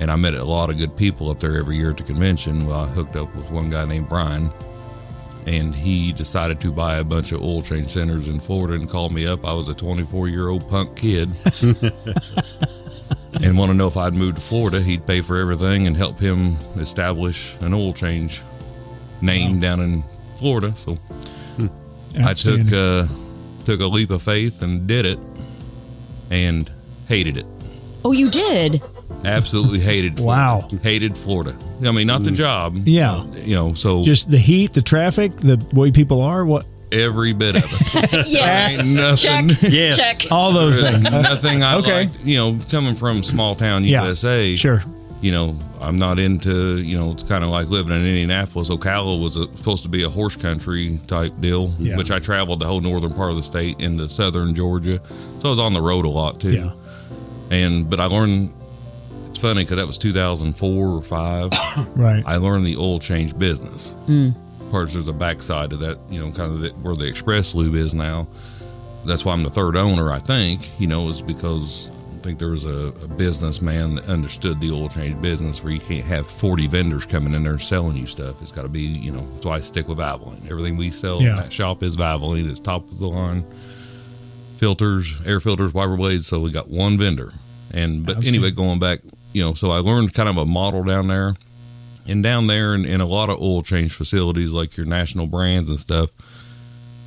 and 0.00 0.10
I 0.10 0.16
met 0.16 0.34
a 0.34 0.42
lot 0.44 0.70
of 0.70 0.76
good 0.78 0.96
people 0.96 1.30
up 1.30 1.38
there 1.38 1.56
every 1.56 1.76
year 1.76 1.90
at 1.90 1.98
the 1.98 2.02
convention. 2.02 2.66
Well, 2.66 2.80
I 2.80 2.86
hooked 2.86 3.14
up 3.14 3.32
with 3.36 3.48
one 3.50 3.68
guy 3.68 3.84
named 3.84 4.08
Brian, 4.08 4.50
and 5.46 5.74
he 5.74 6.12
decided 6.12 6.60
to 6.60 6.72
buy 6.72 6.96
a 6.96 7.04
bunch 7.04 7.32
of 7.32 7.42
oil 7.42 7.62
change 7.62 7.90
centers 7.90 8.28
in 8.28 8.40
Florida 8.40 8.74
and 8.74 8.88
called 8.88 9.12
me 9.12 9.26
up. 9.26 9.44
I 9.44 9.52
was 9.52 9.68
a 9.68 9.74
24 9.74 10.28
year 10.28 10.48
old 10.48 10.68
punk 10.68 10.96
kid. 10.96 11.30
and 13.42 13.56
want 13.56 13.70
to 13.70 13.74
know 13.74 13.86
if 13.86 13.96
I'd 13.96 14.14
move 14.14 14.34
to 14.36 14.40
Florida. 14.40 14.80
He'd 14.80 15.06
pay 15.06 15.20
for 15.20 15.36
everything 15.36 15.86
and 15.86 15.96
help 15.96 16.18
him 16.18 16.56
establish 16.76 17.54
an 17.60 17.74
oil 17.74 17.92
change 17.92 18.42
name 19.20 19.60
down 19.60 19.80
in 19.80 20.04
Florida. 20.36 20.74
So 20.76 20.98
I 22.22 22.34
took 22.34 22.72
uh, 22.72 23.06
took 23.64 23.80
a 23.80 23.86
leap 23.86 24.10
of 24.10 24.22
faith 24.22 24.62
and 24.62 24.86
did 24.86 25.06
it, 25.06 25.18
and 26.30 26.70
hated 27.06 27.36
it. 27.36 27.46
Oh, 28.04 28.12
you 28.12 28.30
did. 28.30 28.82
Absolutely 29.24 29.80
hated. 29.80 30.20
Wow. 30.20 30.68
Hated 30.82 31.16
Florida. 31.16 31.56
I 31.84 31.90
mean, 31.92 32.06
not 32.06 32.24
the 32.24 32.30
mm. 32.30 32.36
job. 32.36 32.76
Yeah. 32.86 33.24
you 33.36 33.54
know. 33.54 33.74
So 33.74 34.02
Just 34.02 34.30
the 34.30 34.38
heat, 34.38 34.72
the 34.72 34.82
traffic, 34.82 35.36
the 35.36 35.64
way 35.72 35.90
people 35.90 36.22
are. 36.22 36.44
What 36.44 36.66
every 36.90 37.32
bit 37.32 37.56
of 37.56 37.62
it. 37.66 38.26
yeah. 38.28 38.68
Ain't 38.70 38.86
nothing. 38.88 39.48
Check. 39.50 39.62
Yes. 39.62 39.96
Check. 39.98 40.32
all 40.32 40.52
those 40.52 40.80
things. 40.80 41.10
Nothing 41.10 41.62
I 41.62 41.76
Okay. 41.76 42.06
like. 42.06 42.10
You 42.24 42.36
know, 42.38 42.58
coming 42.70 42.96
from 42.96 43.22
small 43.22 43.54
town 43.54 43.84
Yeah. 43.84 44.04
USA. 44.04 44.56
Sure. 44.56 44.82
you 45.20 45.32
know, 45.32 45.58
I'm 45.80 45.96
not 45.96 46.18
into, 46.20 46.78
you 46.80 46.96
know, 46.96 47.10
it's 47.10 47.24
kind 47.24 47.42
of 47.42 47.50
like 47.50 47.68
living 47.68 47.92
in 47.92 48.06
Indianapolis. 48.06 48.70
Ocala 48.70 49.20
was 49.20 49.36
a, 49.36 49.42
supposed 49.56 49.82
to 49.82 49.88
be 49.88 50.04
a 50.04 50.08
horse 50.08 50.36
country 50.36 50.98
type 51.08 51.32
deal, 51.40 51.74
Yeah. 51.78 51.96
which 51.96 52.10
I 52.12 52.20
traveled 52.20 52.60
the 52.60 52.66
whole 52.66 52.80
northern 52.80 53.12
part 53.12 53.30
of 53.30 53.36
the 53.36 53.42
state 53.42 53.80
into 53.80 54.08
southern 54.08 54.54
Georgia. 54.54 55.00
So 55.40 55.48
I 55.48 55.50
was 55.50 55.58
on 55.58 55.72
the 55.74 55.80
road 55.82 56.04
a 56.04 56.08
lot 56.08 56.40
too. 56.40 56.52
Yeah. 56.52 56.70
And, 57.50 57.90
but 57.90 57.98
I 58.00 58.04
learned, 58.06 58.52
it's 59.28 59.38
funny 59.38 59.62
because 59.62 59.76
that 59.76 59.86
was 59.86 59.98
2004 59.98 60.86
or 60.88 61.02
five. 61.02 61.50
Right. 61.96 62.22
I 62.26 62.36
learned 62.36 62.66
the 62.66 62.76
oil 62.76 62.98
change 62.98 63.36
business. 63.38 63.94
Mm. 64.06 64.34
Parts 64.70 64.92
there's 64.94 65.08
a 65.08 65.12
backside 65.12 65.72
of 65.72 65.80
that, 65.80 65.98
you 66.10 66.20
know, 66.20 66.30
kind 66.32 66.52
of 66.52 66.60
the, 66.60 66.70
where 66.82 66.94
the 66.96 67.06
Express 67.06 67.54
Lube 67.54 67.74
is 67.74 67.94
now. 67.94 68.26
That's 69.04 69.24
why 69.24 69.32
I'm 69.32 69.42
the 69.42 69.50
third 69.50 69.76
owner, 69.76 70.12
I 70.12 70.18
think, 70.18 70.70
you 70.80 70.86
know, 70.86 71.08
is 71.08 71.22
because 71.22 71.90
I 72.16 72.20
think 72.22 72.38
there 72.38 72.50
was 72.50 72.64
a, 72.64 72.92
a 73.02 73.08
businessman 73.08 73.94
that 73.94 74.04
understood 74.06 74.60
the 74.60 74.70
oil 74.72 74.88
change 74.88 75.20
business 75.22 75.62
where 75.62 75.72
you 75.72 75.80
can't 75.80 76.04
have 76.04 76.26
40 76.28 76.66
vendors 76.66 77.06
coming 77.06 77.32
in 77.32 77.44
there 77.44 77.58
selling 77.58 77.96
you 77.96 78.06
stuff. 78.06 78.42
It's 78.42 78.52
got 78.52 78.62
to 78.62 78.68
be, 78.68 78.80
you 78.82 79.12
know, 79.12 79.26
that's 79.34 79.46
why 79.46 79.56
I 79.56 79.60
stick 79.60 79.88
with 79.88 79.98
Valvoline. 79.98 80.50
Everything 80.50 80.76
we 80.76 80.90
sell 80.90 81.22
Yeah. 81.22 81.30
in 81.30 81.36
that 81.36 81.52
shop 81.52 81.82
is 81.82 81.96
Valvoline. 81.96 82.50
It's 82.50 82.60
top 82.60 82.90
of 82.90 82.98
the 82.98 83.06
line 83.08 83.44
filters, 84.56 85.14
air 85.24 85.40
filters, 85.40 85.72
wiper 85.72 85.96
blades. 85.96 86.26
So 86.26 86.40
we 86.40 86.50
got 86.50 86.68
one 86.68 86.98
vendor. 86.98 87.32
And, 87.70 88.04
but 88.04 88.16
Outstanding. 88.16 88.42
anyway, 88.42 88.50
going 88.54 88.78
back, 88.78 89.00
you 89.38 89.44
know, 89.44 89.54
so 89.54 89.70
I 89.70 89.78
learned 89.78 90.14
kind 90.14 90.28
of 90.28 90.36
a 90.36 90.44
model 90.44 90.82
down 90.82 91.06
there 91.06 91.36
and 92.08 92.24
down 92.24 92.46
there 92.48 92.74
in, 92.74 92.84
in 92.84 93.00
a 93.00 93.06
lot 93.06 93.30
of 93.30 93.40
oil 93.40 93.62
change 93.62 93.92
facilities 93.92 94.50
like 94.50 94.76
your 94.76 94.84
national 94.84 95.28
brands 95.28 95.68
and 95.70 95.78
stuff 95.78 96.10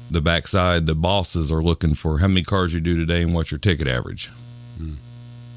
the 0.09 0.21
backside 0.21 0.85
the 0.85 0.95
bosses 0.95 1.51
are 1.51 1.61
looking 1.63 1.93
for 1.93 2.19
how 2.19 2.27
many 2.27 2.43
cars 2.43 2.73
you 2.73 2.79
do 2.79 2.95
today 2.97 3.23
and 3.23 3.33
what's 3.33 3.51
your 3.51 3.57
ticket 3.59 3.87
average 3.87 4.27
hmm. 4.77 4.93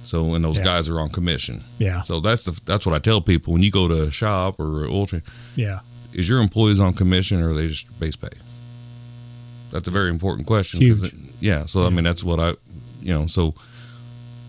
so 0.05 0.25
when 0.25 0.43
those 0.43 0.57
Yeah. 0.59 0.65
guys 0.65 0.89
are 0.89 0.99
on 0.99 1.11
commission 1.11 1.63
Yeah. 1.79 2.03
so 2.03 2.19
that's 2.21 2.45
the 2.45 2.59
that's 2.65 2.87
what 2.87 2.95
i 2.95 2.99
tell 2.99 3.21
people 3.21 3.53
when 3.53 3.63
you 3.63 3.71
go 3.71 3.87
to 3.87 4.03
a 4.05 4.11
shop 4.11 4.59
or 4.59 4.87
oil 4.87 5.07
change 5.07 5.25
Yeah. 5.57 5.81
is 6.13 6.29
your 6.29 6.41
employees 6.41 6.81
on 6.81 6.93
commission 6.95 7.41
or 7.43 7.51
are 7.51 7.55
they 7.55 7.69
just 7.69 7.87
base 8.01 8.17
pay 8.17 8.29
that's 9.71 9.89
a 9.89 9.91
very 9.91 10.09
important 10.11 10.47
question. 10.47 10.81
Huge. 10.81 11.03
it- 11.05 11.15
yeah 11.41 11.67
so 11.67 11.85
i 11.87 11.91
mean 11.91 12.05
that's 12.05 12.25
what 12.25 12.41
i 12.41 12.51
you 13.03 13.13
know 13.13 13.27
so 13.27 13.55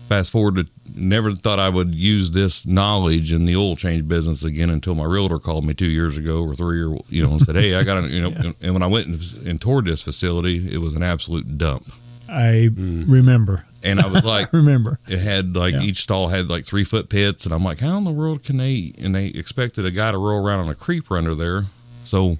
fast 0.08 0.30
forward 0.30 0.56
to 0.56 0.66
never 0.94 1.32
thought 1.34 1.58
I 1.58 1.68
would 1.68 1.94
use 1.94 2.30
this 2.30 2.64
knowledge 2.66 3.32
in 3.32 3.44
the 3.44 3.56
oil 3.56 3.76
change 3.76 4.06
business 4.08 4.44
again 4.44 4.70
until 4.70 4.94
my 4.94 5.04
realtor 5.04 5.38
called 5.38 5.64
me 5.64 5.74
two 5.74 5.86
years 5.86 6.16
ago 6.16 6.42
or 6.42 6.54
three 6.54 6.82
or 6.82 7.00
you 7.08 7.22
know 7.24 7.32
and 7.32 7.40
said, 7.42 7.56
"Hey, 7.56 7.74
I 7.74 7.82
got 7.82 8.02
to 8.02 8.08
you 8.08 8.20
know." 8.22 8.52
And 8.62 8.72
when 8.72 8.82
I 8.82 8.86
went 8.86 9.06
and, 9.08 9.46
and 9.46 9.60
toured 9.60 9.84
this 9.86 10.00
facility, 10.02 10.72
it 10.72 10.78
was 10.78 10.94
an 10.94 11.02
absolute 11.02 11.58
dump, 11.58 11.90
I 12.28 12.70
mm. 12.72 13.04
remember. 13.10 13.64
and 13.82 14.00
I 14.00 14.06
was 14.08 14.24
like, 14.34 14.52
Remember. 14.52 14.98
it 15.06 15.18
had 15.18 15.54
like 15.56 15.74
Yeah. 15.74 15.82
each 15.82 16.02
stall 16.02 16.28
had 16.28 16.48
like 16.48 16.64
three 16.64 16.84
foot 16.84 17.08
pits, 17.08 17.44
and 17.44 17.54
I'm 17.54 17.62
like, 17.64 17.80
how 17.80 17.98
in 17.98 18.04
the 18.04 18.10
world 18.10 18.42
can 18.42 18.56
they? 18.56 18.94
And 18.98 19.14
they 19.14 19.26
expected 19.26 19.84
a 19.84 19.90
guy 19.90 20.10
to 20.12 20.18
roll 20.18 20.44
around 20.44 20.60
on 20.60 20.68
a 20.68 20.74
creeper 20.74 21.16
under 21.16 21.34
there, 21.34 21.66
so 22.04 22.38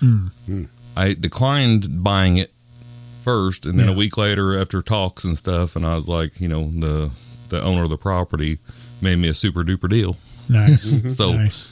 hmm. 0.00 0.28
Hmm. 0.46 0.64
I 0.96 1.14
declined 1.14 2.02
buying 2.02 2.38
it 2.38 2.50
first, 3.26 3.66
and 3.66 3.78
then 3.78 3.88
Yeah. 3.88 3.94
a 3.94 3.96
week 3.96 4.16
later, 4.16 4.58
after 4.58 4.80
talks 4.82 5.24
and 5.24 5.36
stuff, 5.36 5.74
and 5.76 5.84
I 5.84 5.94
was 5.96 6.06
like, 6.08 6.40
you 6.40 6.48
know, 6.48 6.70
the 6.70 7.10
the 7.48 7.60
owner 7.62 7.82
of 7.84 7.90
the 7.90 7.98
property 7.98 8.58
made 9.00 9.16
me 9.18 9.28
a 9.28 9.34
super 9.34 9.62
duper 9.64 9.88
deal. 9.90 10.16
Nice. 10.48 11.02
So 11.16 11.32
nice. 11.32 11.70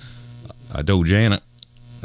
I 0.75 0.83
told 0.83 1.07
Janet, 1.07 1.43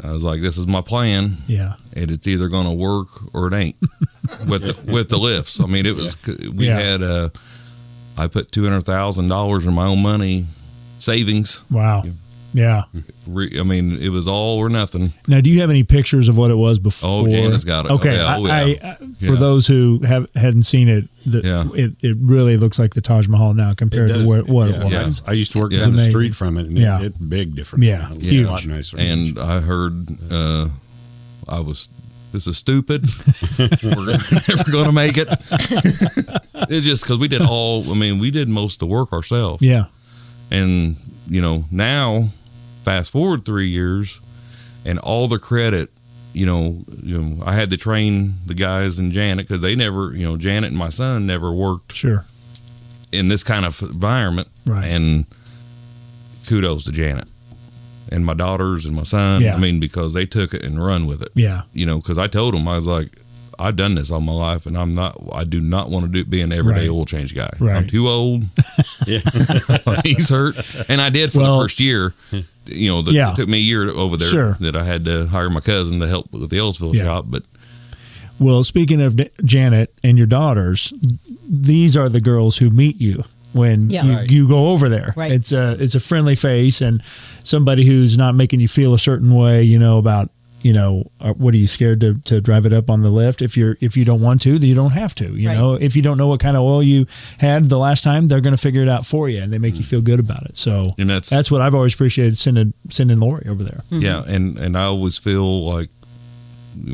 I 0.02 0.12
was 0.12 0.22
like, 0.22 0.40
this 0.40 0.56
is 0.56 0.66
my 0.66 0.80
plan. 0.80 1.38
Yeah. 1.48 1.74
and 1.92 2.10
it's 2.10 2.26
either 2.26 2.48
going 2.48 2.66
to 2.66 2.72
work 2.72 3.08
or 3.34 3.48
it 3.48 3.52
ain't 3.54 3.76
with 4.48 4.62
the, 4.62 4.92
with 4.92 5.08
the 5.08 5.18
lifts. 5.18 5.60
I 5.60 5.66
mean, 5.66 5.84
it 5.86 5.94
was 5.96 6.16
we 6.54 6.66
Yeah. 6.68 6.78
had 6.78 7.02
uh, 7.02 7.28
I 8.16 8.26
put 8.28 8.52
two 8.52 8.62
hundred 8.64 8.84
thousand 8.84 9.28
dollars 9.28 9.66
of 9.66 9.72
my 9.72 9.86
own 9.86 10.00
money 10.02 10.46
savings. 10.98 11.64
Wow. 11.70 12.04
Yeah. 12.52 12.82
Re, 13.28 13.58
I 13.60 13.62
mean, 13.62 13.96
it 14.02 14.08
was 14.08 14.26
all 14.26 14.58
or 14.58 14.68
nothing. 14.68 15.12
Now, 15.28 15.40
do 15.40 15.50
you 15.50 15.60
have 15.60 15.70
any 15.70 15.84
pictures 15.84 16.28
of 16.28 16.36
what 16.36 16.50
it 16.50 16.56
was 16.56 16.78
before? 16.80 17.08
Oh, 17.08 17.26
Janice 17.28 17.62
got 17.64 17.86
it. 17.86 17.92
Oh, 17.92 17.94
Okay, 17.94 18.16
yeah. 18.16 18.36
Oh, 18.36 18.46
yeah. 18.46 18.52
I, 18.52 18.78
uh, 18.88 18.96
for 18.96 19.04
Yeah. 19.26 19.34
those 19.36 19.66
who 19.68 20.00
have 20.04 20.26
hadn't 20.34 20.64
seen 20.64 20.88
it, 20.88 21.08
the, 21.24 21.42
Yeah. 21.42 21.68
it 21.74 21.92
it 22.02 22.16
really 22.20 22.56
looks 22.56 22.78
like 22.78 22.94
the 22.94 23.00
Taj 23.00 23.28
Mahal 23.28 23.54
now 23.54 23.74
compared 23.74 24.08
to 24.08 24.14
does. 24.14 24.26
where, 24.26 24.42
what 24.42 24.68
Yeah, 24.70 24.80
it 25.00 25.06
was. 25.06 25.22
I 25.28 25.32
used 25.32 25.52
to 25.52 25.58
work 25.60 25.72
Yeah. 25.72 25.80
down 25.80 25.94
the 25.94 26.04
street 26.04 26.34
from 26.34 26.58
it, 26.58 26.66
and 26.66 26.76
Yeah. 26.76 26.98
it, 27.00 27.06
it's 27.06 27.16
big 27.18 27.54
difference. 27.54 27.84
Yeah, 27.84 28.08
now. 28.08 28.14
huge. 28.18 28.46
a 28.46 28.50
lot 28.50 28.66
nicer. 28.66 28.98
And 28.98 29.38
I 29.38 29.60
heard 29.60 30.08
uh, 30.30 30.68
I 31.48 31.60
was 31.60 31.88
this 32.32 32.46
is 32.46 32.56
stupid. 32.56 33.06
We're 33.82 34.18
never 34.48 34.70
going 34.70 34.86
to 34.86 34.92
make 34.92 35.18
it. 35.18 35.28
it's 36.68 36.86
just 36.86 37.02
because 37.02 37.18
we 37.18 37.28
did 37.28 37.42
all. 37.42 37.90
I 37.90 37.94
mean, 37.94 38.18
we 38.18 38.30
did 38.30 38.48
most 38.48 38.74
of 38.74 38.78
the 38.80 38.86
work 38.86 39.12
ourselves. 39.12 39.62
Yeah. 39.62 39.86
And, 40.52 40.96
you 41.28 41.40
know, 41.40 41.64
now, 41.72 42.28
fast 42.90 43.12
forward 43.12 43.44
three 43.44 43.68
years, 43.68 44.18
and 44.84 44.98
all 44.98 45.28
the 45.28 45.38
credit, 45.38 45.90
you 46.32 46.44
know, 46.44 46.82
you 47.04 47.20
know, 47.22 47.44
I 47.44 47.54
had 47.54 47.70
to 47.70 47.76
train 47.76 48.34
the 48.46 48.54
guys 48.54 48.98
and 48.98 49.12
Janet 49.12 49.46
because 49.46 49.62
they 49.62 49.76
never, 49.76 50.12
you 50.12 50.26
know, 50.26 50.36
Janet 50.36 50.70
and 50.70 50.76
my 50.78 50.88
son 50.88 51.24
never 51.24 51.52
worked 51.52 51.92
Sure. 51.94 52.24
in 53.12 53.28
this 53.28 53.44
kind 53.44 53.64
of 53.64 53.80
environment. 53.80 54.48
Right. 54.66 54.86
And 54.86 55.26
kudos 56.46 56.82
to 56.84 56.90
Janet 56.92 57.28
and 58.10 58.26
my 58.26 58.34
daughters 58.34 58.84
and 58.84 58.96
my 58.96 59.04
son. 59.04 59.42
Yeah. 59.42 59.54
I 59.54 59.58
mean, 59.58 59.78
because 59.78 60.14
they 60.14 60.26
took 60.26 60.52
it 60.52 60.64
and 60.64 60.84
run 60.84 61.06
with 61.06 61.22
it. 61.22 61.30
Yeah. 61.36 61.62
You 61.72 61.86
know, 61.86 61.98
because 61.98 62.18
I 62.18 62.26
told 62.26 62.54
them, 62.54 62.66
I 62.66 62.74
was 62.74 62.86
like, 62.88 63.10
I've 63.58 63.76
done 63.76 63.94
this 63.94 64.10
all 64.10 64.20
my 64.22 64.32
life, 64.32 64.64
and 64.64 64.74
I'm 64.78 64.94
not. 64.94 65.20
I 65.32 65.44
do 65.44 65.60
not 65.60 65.90
want 65.90 66.06
to 66.06 66.10
do 66.10 66.24
be 66.24 66.40
an 66.40 66.50
everyday 66.50 66.88
Right. 66.88 66.88
oil 66.88 67.04
change 67.04 67.34
guy. 67.34 67.50
Right. 67.60 67.76
I'm 67.76 67.86
too 67.86 68.08
old. 68.08 68.44
He's 70.02 70.30
hurt, 70.30 70.56
and 70.88 70.98
I 70.98 71.10
did 71.10 71.30
for 71.30 71.40
Well- 71.40 71.58
the 71.58 71.64
first 71.64 71.78
year. 71.78 72.14
You 72.66 72.88
know, 72.90 73.02
the, 73.02 73.12
Yeah. 73.12 73.32
it 73.32 73.36
took 73.36 73.48
me 73.48 73.58
a 73.58 73.60
year 73.62 73.88
over 73.90 74.16
there 74.16 74.28
Sure. 74.28 74.56
that 74.60 74.76
I 74.76 74.84
had 74.84 75.04
to 75.06 75.26
hire 75.26 75.50
my 75.50 75.60
cousin 75.60 75.98
to 76.00 76.06
help 76.06 76.32
with 76.32 76.48
the 76.50 76.56
Ellettsville 76.56 76.94
Yeah. 76.94 77.04
shop. 77.04 77.26
But 77.28 77.42
Well, 78.38 78.64
speaking 78.64 79.00
of 79.02 79.18
Janet 79.44 79.92
and 80.02 80.16
your 80.16 80.26
daughters, 80.26 80.92
these 81.48 81.96
are 81.96 82.08
the 82.08 82.20
girls 82.20 82.56
who 82.58 82.70
meet 82.70 83.00
you 83.00 83.24
when 83.52 83.90
Yeah. 83.90 84.04
you, 84.04 84.12
Right. 84.12 84.30
you 84.30 84.48
go 84.48 84.68
over 84.70 84.88
there. 84.88 85.12
Right. 85.16 85.32
It's 85.32 85.52
a 85.52 85.76
it's 85.80 85.94
a 85.94 86.00
friendly 86.00 86.34
face 86.36 86.80
and 86.80 87.02
somebody 87.44 87.84
who's 87.84 88.16
not 88.16 88.34
making 88.34 88.60
you 88.60 88.68
feel 88.68 88.94
a 88.94 88.98
certain 88.98 89.34
way. 89.34 89.62
You 89.64 89.78
know 89.78 89.98
about 89.98 90.30
you 90.62 90.72
know 90.72 91.10
what 91.36 91.54
are 91.54 91.58
you 91.58 91.66
scared 91.66 92.00
to, 92.00 92.14
to 92.24 92.40
drive 92.40 92.66
it 92.66 92.72
up 92.72 92.90
on 92.90 93.02
the 93.02 93.10
lift? 93.10 93.42
If 93.42 93.56
you're 93.56 93.76
if 93.80 93.96
you 93.96 94.04
don't 94.04 94.20
want 94.20 94.42
to 94.42 94.58
then 94.58 94.68
you 94.68 94.74
don't 94.74 94.92
have 94.92 95.14
to 95.16 95.34
you 95.36 95.48
Right. 95.48 95.56
know? 95.58 95.74
If 95.74 95.96
you 95.96 96.02
don't 96.02 96.16
know 96.18 96.26
what 96.28 96.40
kind 96.40 96.56
of 96.56 96.62
oil 96.62 96.82
you 96.82 97.06
had 97.38 97.68
the 97.68 97.78
last 97.78 98.04
time 98.04 98.28
they're 98.28 98.40
going 98.40 98.54
to 98.56 98.60
figure 98.62 98.82
it 98.82 98.88
out 98.88 99.06
for 99.06 99.28
you 99.28 99.40
and 99.42 99.52
they 99.52 99.58
make 99.58 99.74
you 99.76 99.82
mm. 99.82 99.88
feel 99.90 100.00
good 100.02 100.20
about 100.20 100.44
it. 100.46 100.56
So 100.56 100.94
And 100.98 101.08
that's- 101.08 101.30
that's 101.30 101.50
what 101.50 101.60
i've 101.62 101.74
always 101.74 101.94
appreciated 101.94 102.36
sending 102.38 102.74
sending 102.88 103.20
lori 103.20 103.46
over 103.48 103.62
there. 103.64 103.80
Yeah, 103.90 104.22
and 104.26 104.58
and 104.58 104.76
I 104.76 104.84
always 104.84 105.18
feel 105.18 105.64
like 105.64 105.90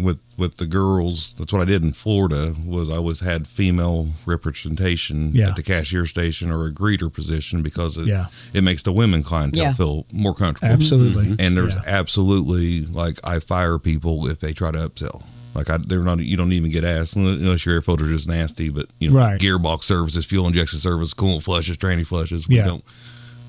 with 0.02 0.18
with 0.36 0.56
the 0.58 0.66
girls, 0.66 1.34
that's 1.38 1.52
what 1.52 1.62
I 1.62 1.64
did 1.64 1.82
in 1.82 1.92
Florida. 1.92 2.54
Was 2.66 2.90
I 2.90 2.96
always 2.96 3.20
had 3.20 3.46
female 3.46 4.08
representation 4.26 5.32
Yeah. 5.34 5.48
at 5.50 5.56
the 5.56 5.62
cashier 5.62 6.06
station 6.06 6.50
or 6.50 6.66
a 6.66 6.70
greeter 6.72 7.12
position 7.12 7.62
because 7.62 7.96
it 7.98 8.06
Yeah. 8.06 8.26
it 8.52 8.62
makes 8.64 8.82
the 8.82 8.92
women 8.92 9.22
clientele 9.22 9.62
Yeah. 9.62 9.72
feel 9.74 10.06
more 10.12 10.34
comfortable. 10.34 10.72
absolutely 10.72 11.24
mm-hmm. 11.26 11.34
And 11.40 11.56
there's 11.56 11.74
Yeah. 11.74 11.82
absolutely 11.86 12.84
like 12.86 13.18
I 13.24 13.38
fire 13.40 13.78
people 13.78 14.26
if 14.28 14.40
they 14.40 14.52
try 14.52 14.70
to 14.72 14.78
upsell. 14.88 15.22
Like 15.54 15.70
I, 15.70 15.78
they're 15.78 16.02
not. 16.02 16.18
You 16.20 16.36
don't 16.36 16.52
even 16.52 16.70
get 16.70 16.84
asked 16.84 17.16
unless 17.16 17.64
your 17.64 17.76
air 17.76 17.80
filter's 17.82 18.10
just 18.10 18.28
nasty. 18.28 18.68
But 18.68 18.86
you 19.00 19.10
know, 19.10 19.16
Right. 19.16 19.40
gearbox 19.40 19.84
services, 19.84 20.26
fuel 20.26 20.46
injection 20.46 20.78
service, 20.78 21.14
coolant 21.14 21.42
flushes, 21.44 21.78
tranny 21.78 22.06
flushes. 22.06 22.46
We 22.46 22.56
Yeah. 22.56 22.66
don't. 22.66 22.84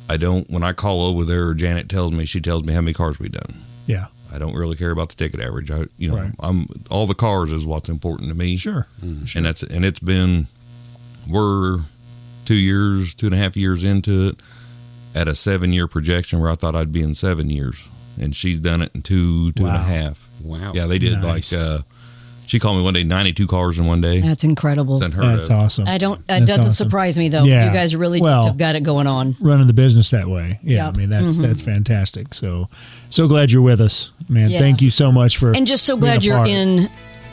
I 0.10 0.16
don't. 0.16 0.50
When 0.50 0.64
I 0.64 0.72
call 0.72 1.02
over 1.02 1.26
there, 1.26 1.54
Janet 1.54 1.90
tells 1.90 2.14
me. 2.14 2.26
She 2.26 2.40
tells 2.40 2.64
me 2.64 2.72
how 2.74 2.80
many 2.82 2.94
cars 2.94 3.20
we 3.20 3.28
done. 3.30 3.62
yeah 3.88 4.06
I 4.38 4.40
don't 4.40 4.54
really 4.54 4.76
care 4.76 4.92
about 4.92 5.10
the 5.10 5.16
ticket 5.16 5.40
average. 5.42 5.72
I, 5.72 5.86
you 5.98 6.10
know, 6.12 6.18
Right. 6.18 6.32
I'm 6.42 6.68
all 6.92 7.08
the 7.08 7.16
cars 7.16 7.52
is 7.52 7.66
what's 7.66 7.90
important 7.90 8.30
to 8.30 8.36
me. 8.36 8.56
sure 8.56 8.86
And 9.02 9.26
that's 9.44 9.64
and 9.64 9.84
it's 9.84 10.00
been 10.00 10.46
we're 11.28 11.80
two 12.46 12.54
years, 12.56 13.16
two 13.16 13.26
and 13.26 13.34
a 13.36 13.38
half 13.40 13.58
years 13.58 13.84
into 13.84 14.28
it, 14.30 14.40
at 15.16 15.28
a 15.28 15.34
seven 15.34 15.74
year 15.74 15.88
projection 15.88 16.40
where 16.40 16.52
I 16.52 16.56
thought 16.56 16.76
I'd 16.76 16.92
be 16.92 17.02
in 17.02 17.16
seven 17.16 17.50
years, 17.50 17.88
and 18.20 18.36
she's 18.36 18.60
done 18.60 18.84
it 18.84 18.92
in 18.94 19.02
two 19.02 19.52
two 19.54 19.66
and 19.66 19.76
a 19.76 19.80
Wow. 19.80 19.86
half. 19.86 20.30
Wow. 20.40 20.72
Yeah, 20.76 20.86
they 20.86 21.00
did 21.00 21.20
Nice. 21.20 21.52
like. 21.52 21.60
uh 21.62 21.80
She 22.48 22.60
called 22.60 22.78
me 22.78 22.84
one 22.84 22.94
day, 22.94 23.04
ninety 23.04 23.34
two 23.34 23.46
cars 23.46 23.78
in 23.78 23.86
one 23.86 24.02
day. 24.02 24.22
That's 24.22 24.44
incredible. 24.44 25.04
It's 25.04 25.16
That's 25.16 25.50
of. 25.50 25.56
awesome. 25.58 25.88
I 25.88 25.98
don't. 25.98 26.20
It 26.22 26.28
That's 26.28 26.46
doesn't 26.46 26.62
awesome. 26.62 26.74
surprise 26.74 27.18
me 27.18 27.28
though. 27.30 27.44
Yeah. 27.44 27.68
You 27.68 27.74
guys 27.74 27.96
really 27.96 28.22
Well- 28.22 28.38
just 28.40 28.48
have 28.48 28.58
got 28.58 28.76
it 28.76 28.84
going 28.84 29.06
on. 29.06 29.36
running 29.42 29.68
the 29.68 29.74
business 29.74 30.10
that 30.12 30.28
way. 30.28 30.60
Yeah, 30.64 30.86
Yep. 30.88 30.96
I 30.96 30.98
mean 30.98 31.10
that's 31.10 31.34
mm-hmm. 31.36 31.44
that's 31.44 31.62
fantastic. 31.62 32.34
So 32.34 32.70
so 33.10 33.28
glad 33.28 33.52
you're 33.52 33.62
with 33.62 33.82
us, 33.82 34.12
man. 34.30 34.50
Yeah. 34.50 34.60
Thank 34.60 34.82
you 34.82 34.90
so 34.90 35.12
much 35.12 35.38
for 35.38 35.52
and 35.52 35.68
just 35.68 35.84
so 35.84 35.98
glad 35.98 36.24
you're 36.24 36.46
in 36.46 36.90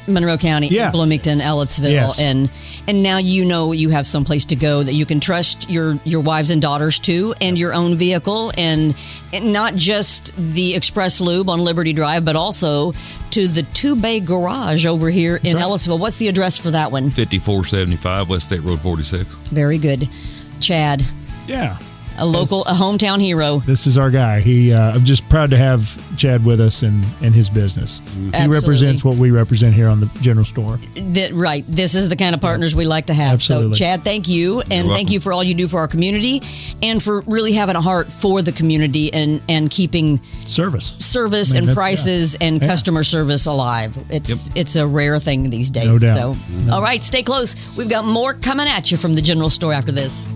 Monroe 0.06 0.36
County, 0.38 0.68
Yeah. 0.68 0.90
Bloomington, 0.90 1.40
Ellettsville, 1.40 1.90
Yes. 1.90 2.20
and 2.20 2.50
and 2.86 3.02
now 3.02 3.16
you 3.18 3.44
know 3.44 3.72
you 3.72 3.88
have 3.88 4.06
some 4.06 4.24
place 4.24 4.44
to 4.46 4.56
go 4.56 4.82
that 4.82 4.92
you 4.94 5.06
can 5.06 5.20
trust 5.20 5.70
your 5.70 5.98
your 6.04 6.20
wives 6.20 6.50
and 6.50 6.60
daughters 6.60 6.98
to, 7.00 7.34
and 7.40 7.58
your 7.58 7.72
own 7.72 7.96
vehicle, 7.96 8.52
and, 8.58 8.94
and 9.32 9.52
not 9.52 9.74
just 9.74 10.32
the 10.36 10.74
Express 10.74 11.20
Lube 11.20 11.48
on 11.48 11.60
Liberty 11.60 11.92
Drive, 11.92 12.24
but 12.24 12.36
also 12.36 12.92
to 13.30 13.48
the 13.48 13.62
Two 13.62 13.96
Bay 13.96 14.20
Garage 14.20 14.84
over 14.86 15.10
here 15.10 15.40
in 15.42 15.56
right. 15.56 15.64
Ellettsville. 15.64 15.98
What's 15.98 16.16
the 16.18 16.28
address 16.28 16.58
for 16.58 16.70
that 16.72 16.92
one? 16.92 17.10
Fifty 17.10 17.38
four 17.38 17.64
seventy 17.64 17.96
five 17.96 18.28
West 18.28 18.46
State 18.46 18.62
Road 18.62 18.80
forty 18.80 19.02
six. 19.04 19.34
Very 19.50 19.78
good, 19.78 20.08
Chad, 20.60 21.02
Yeah. 21.46 21.78
A 22.18 22.26
local, 22.26 22.62
a 22.66 22.72
hometown 22.72 23.20
hero. 23.20 23.58
This 23.60 23.86
is 23.86 23.98
our 23.98 24.10
guy. 24.10 24.40
He, 24.40 24.72
uh, 24.72 24.92
I'm 24.94 25.04
just 25.04 25.28
proud 25.28 25.50
to 25.50 25.56
have 25.58 26.16
Chad 26.16 26.44
with 26.44 26.60
us 26.60 26.82
and 26.82 27.04
and 27.22 27.34
his 27.34 27.50
business. 27.50 28.00
He 28.34 28.46
represents 28.46 29.04
what 29.04 29.16
we 29.16 29.30
represent 29.30 29.74
here 29.74 29.88
on 29.88 30.00
the 30.00 30.06
general 30.20 30.44
store. 30.44 30.78
That 30.96 31.32
right. 31.32 31.64
This 31.68 31.94
is 31.94 32.08
the 32.08 32.16
kind 32.16 32.34
of 32.34 32.40
partners 32.40 32.74
we 32.74 32.84
like 32.84 33.06
to 33.06 33.14
have. 33.14 33.34
Absolutely. 33.34 33.74
So, 33.74 33.78
Chad, 33.78 34.04
thank 34.04 34.28
you, 34.28 34.60
and 34.60 34.68
thank 34.70 34.88
welcome. 34.88 35.08
you 35.12 35.20
for 35.20 35.32
all 35.32 35.42
you 35.44 35.54
do 35.54 35.66
for 35.66 35.78
our 35.80 35.88
community, 35.88 36.42
and 36.82 37.02
for 37.02 37.20
really 37.22 37.52
having 37.52 37.76
a 37.76 37.80
heart 37.80 38.10
for 38.12 38.42
the 38.42 38.52
community 38.52 39.12
and 39.12 39.40
and 39.48 39.70
keeping 39.70 40.22
Service. 40.46 40.96
service 40.98 41.50
I 41.50 41.54
mean, 41.54 41.58
and 41.60 41.68
that's- 41.68 41.76
prices 41.76 42.36
and 42.40 42.60
Yeah. 42.60 42.68
customer 42.68 43.02
service 43.04 43.46
alive. 43.46 43.98
It's 44.10 44.50
it's 44.54 44.76
a 44.76 44.86
rare 44.86 45.18
thing 45.18 45.50
these 45.50 45.70
days. 45.70 45.86
No 45.86 45.98
doubt. 45.98 46.16
So, 46.16 46.36
all 46.72 46.82
right, 46.82 47.02
stay 47.02 47.22
close. 47.22 47.56
We've 47.76 47.88
got 47.88 48.04
more 48.04 48.34
coming 48.34 48.68
at 48.68 48.90
you 48.90 48.96
from 48.96 49.14
the 49.14 49.22
general 49.22 49.50
store 49.50 49.72
after 49.72 49.92
this. 49.92 50.28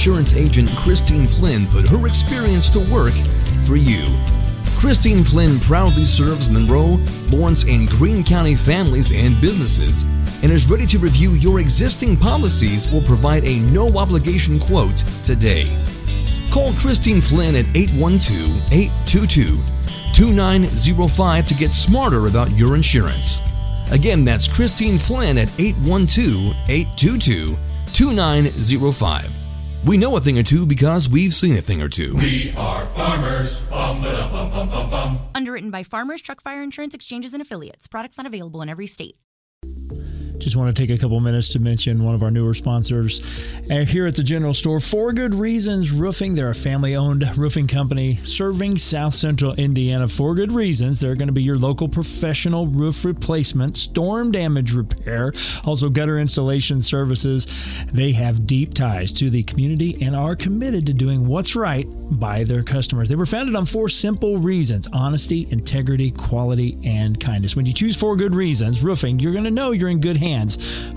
Insurance 0.00 0.32
agent 0.32 0.70
Christine 0.76 1.28
Flynn 1.28 1.66
put 1.66 1.86
her 1.86 2.06
experience 2.06 2.70
to 2.70 2.78
work 2.90 3.12
for 3.66 3.76
you. 3.76 4.02
Christine 4.78 5.22
Flynn 5.22 5.60
proudly 5.60 6.06
serves 6.06 6.48
Monroe, 6.48 6.98
Lawrence, 7.28 7.64
and 7.64 7.86
Greene 7.86 8.24
County 8.24 8.54
families 8.54 9.12
and 9.12 9.38
businesses 9.42 10.04
and 10.42 10.50
is 10.50 10.70
ready 10.70 10.86
to 10.86 10.98
review 10.98 11.32
your 11.32 11.60
existing 11.60 12.16
policies 12.16 12.90
or 12.94 13.02
provide 13.02 13.44
a 13.44 13.58
no 13.58 13.88
obligation 13.98 14.58
quote 14.58 14.96
today. 15.22 15.66
Call 16.50 16.72
Christine 16.72 17.20
Flynn 17.20 17.54
at 17.54 17.66
812 17.76 18.72
822 18.72 19.58
2905 20.14 21.46
to 21.46 21.54
get 21.54 21.74
smarter 21.74 22.26
about 22.26 22.50
your 22.52 22.74
insurance. 22.74 23.42
Again, 23.92 24.24
that's 24.24 24.48
Christine 24.48 24.96
Flynn 24.96 25.36
at 25.36 25.50
812 25.60 26.56
822 26.70 27.58
2905. 27.92 29.39
We 29.84 29.96
know 29.96 30.14
a 30.16 30.20
thing 30.20 30.38
or 30.38 30.42
two 30.42 30.66
because 30.66 31.08
we've 31.08 31.32
seen 31.32 31.56
a 31.56 31.60
thing 31.62 31.80
or 31.80 31.88
two. 31.88 32.14
We 32.16 32.52
are 32.56 32.84
farmers, 32.86 33.66
Underwritten 35.34 35.70
by 35.70 35.84
Farmers 35.84 36.20
Truck 36.20 36.42
Fire 36.42 36.62
Insurance 36.62 36.94
Exchanges 36.94 37.32
and 37.32 37.40
Affiliates. 37.40 37.86
Products 37.86 38.18
not 38.18 38.26
available 38.26 38.60
in 38.60 38.68
every 38.68 38.86
state. 38.86 39.16
Just 40.40 40.56
want 40.56 40.74
to 40.74 40.82
take 40.82 40.88
a 40.88 40.98
couple 40.98 41.20
minutes 41.20 41.50
to 41.50 41.58
mention 41.58 42.02
one 42.02 42.14
of 42.14 42.22
our 42.22 42.30
newer 42.30 42.54
sponsors 42.54 43.20
uh, 43.70 43.84
here 43.84 44.06
at 44.06 44.16
the 44.16 44.22
General 44.22 44.54
Store. 44.54 44.80
For 44.80 45.12
Good 45.12 45.34
Reasons 45.34 45.92
Roofing. 45.92 46.34
They're 46.34 46.48
a 46.48 46.54
family 46.54 46.96
owned 46.96 47.30
roofing 47.36 47.66
company 47.66 48.14
serving 48.14 48.78
South 48.78 49.12
Central 49.12 49.52
Indiana. 49.54 50.08
For 50.08 50.34
good 50.34 50.50
reasons, 50.50 50.98
they're 50.98 51.14
going 51.14 51.28
to 51.28 51.32
be 51.32 51.42
your 51.42 51.58
local 51.58 51.88
professional 51.88 52.66
roof 52.66 53.04
replacement, 53.04 53.76
storm 53.76 54.32
damage 54.32 54.72
repair, 54.72 55.34
also 55.66 55.90
gutter 55.90 56.18
installation 56.18 56.80
services. 56.80 57.46
They 57.92 58.12
have 58.12 58.46
deep 58.46 58.72
ties 58.72 59.12
to 59.12 59.28
the 59.28 59.42
community 59.42 59.98
and 60.00 60.16
are 60.16 60.34
committed 60.34 60.86
to 60.86 60.94
doing 60.94 61.26
what's 61.26 61.54
right 61.54 61.86
by 62.18 62.44
their 62.44 62.62
customers. 62.62 63.10
They 63.10 63.14
were 63.14 63.26
founded 63.26 63.54
on 63.54 63.66
four 63.66 63.90
simple 63.90 64.38
reasons 64.38 64.88
honesty, 64.90 65.48
integrity, 65.50 66.10
quality, 66.10 66.78
and 66.82 67.20
kindness. 67.20 67.56
When 67.56 67.66
you 67.66 67.74
choose 67.74 67.94
For 67.94 68.16
Good 68.16 68.34
Reasons 68.34 68.82
Roofing, 68.82 69.18
you're 69.18 69.32
going 69.32 69.44
to 69.44 69.50
know 69.50 69.72
you're 69.72 69.90
in 69.90 70.00
good 70.00 70.16
hands 70.16 70.29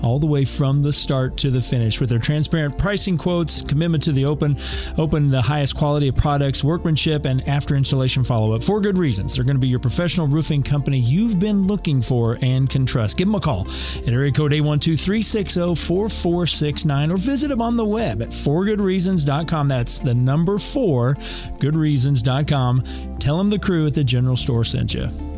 all 0.02 0.18
the 0.18 0.26
way 0.26 0.44
from 0.44 0.82
the 0.82 0.92
start 0.92 1.36
to 1.38 1.50
the 1.50 1.60
finish 1.60 2.00
with 2.00 2.10
their 2.10 2.18
transparent 2.18 2.78
pricing 2.78 3.18
quotes, 3.18 3.62
commitment 3.62 4.02
to 4.04 4.12
the 4.12 4.24
open, 4.24 4.56
open 4.98 5.28
the 5.28 5.42
highest 5.42 5.76
quality 5.76 6.08
of 6.08 6.16
products, 6.16 6.62
workmanship, 6.62 7.24
and 7.24 7.46
after 7.48 7.76
installation 7.76 8.24
follow 8.24 8.54
up. 8.54 8.62
For 8.62 8.80
good 8.80 8.98
reasons. 8.98 9.34
They're 9.34 9.44
going 9.44 9.56
to 9.56 9.60
be 9.60 9.68
your 9.68 9.80
professional 9.80 10.26
roofing 10.26 10.62
company 10.62 10.98
you've 10.98 11.38
been 11.38 11.66
looking 11.66 12.02
for 12.02 12.38
and 12.42 12.68
can 12.68 12.86
trust. 12.86 13.16
Give 13.16 13.26
them 13.26 13.34
a 13.34 13.40
call 13.40 13.66
at 13.96 14.08
area 14.08 14.32
code 14.32 14.52
812 14.52 15.00
360 15.00 15.74
4469 15.74 17.10
or 17.10 17.16
visit 17.16 17.48
them 17.48 17.62
on 17.62 17.76
the 17.76 17.84
web 17.84 18.22
at 18.22 18.28
forgoodreasons.com. 18.28 19.68
That's 19.68 19.98
the 19.98 20.14
number 20.14 20.58
four, 20.58 21.14
goodreasons.com. 21.58 23.18
Tell 23.18 23.38
them 23.38 23.50
the 23.50 23.58
crew 23.58 23.86
at 23.86 23.94
the 23.94 24.04
general 24.04 24.36
store 24.36 24.64
sent 24.64 24.94
you. 24.94 25.33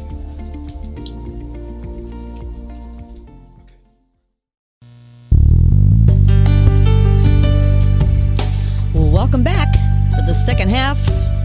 Half 10.76 10.98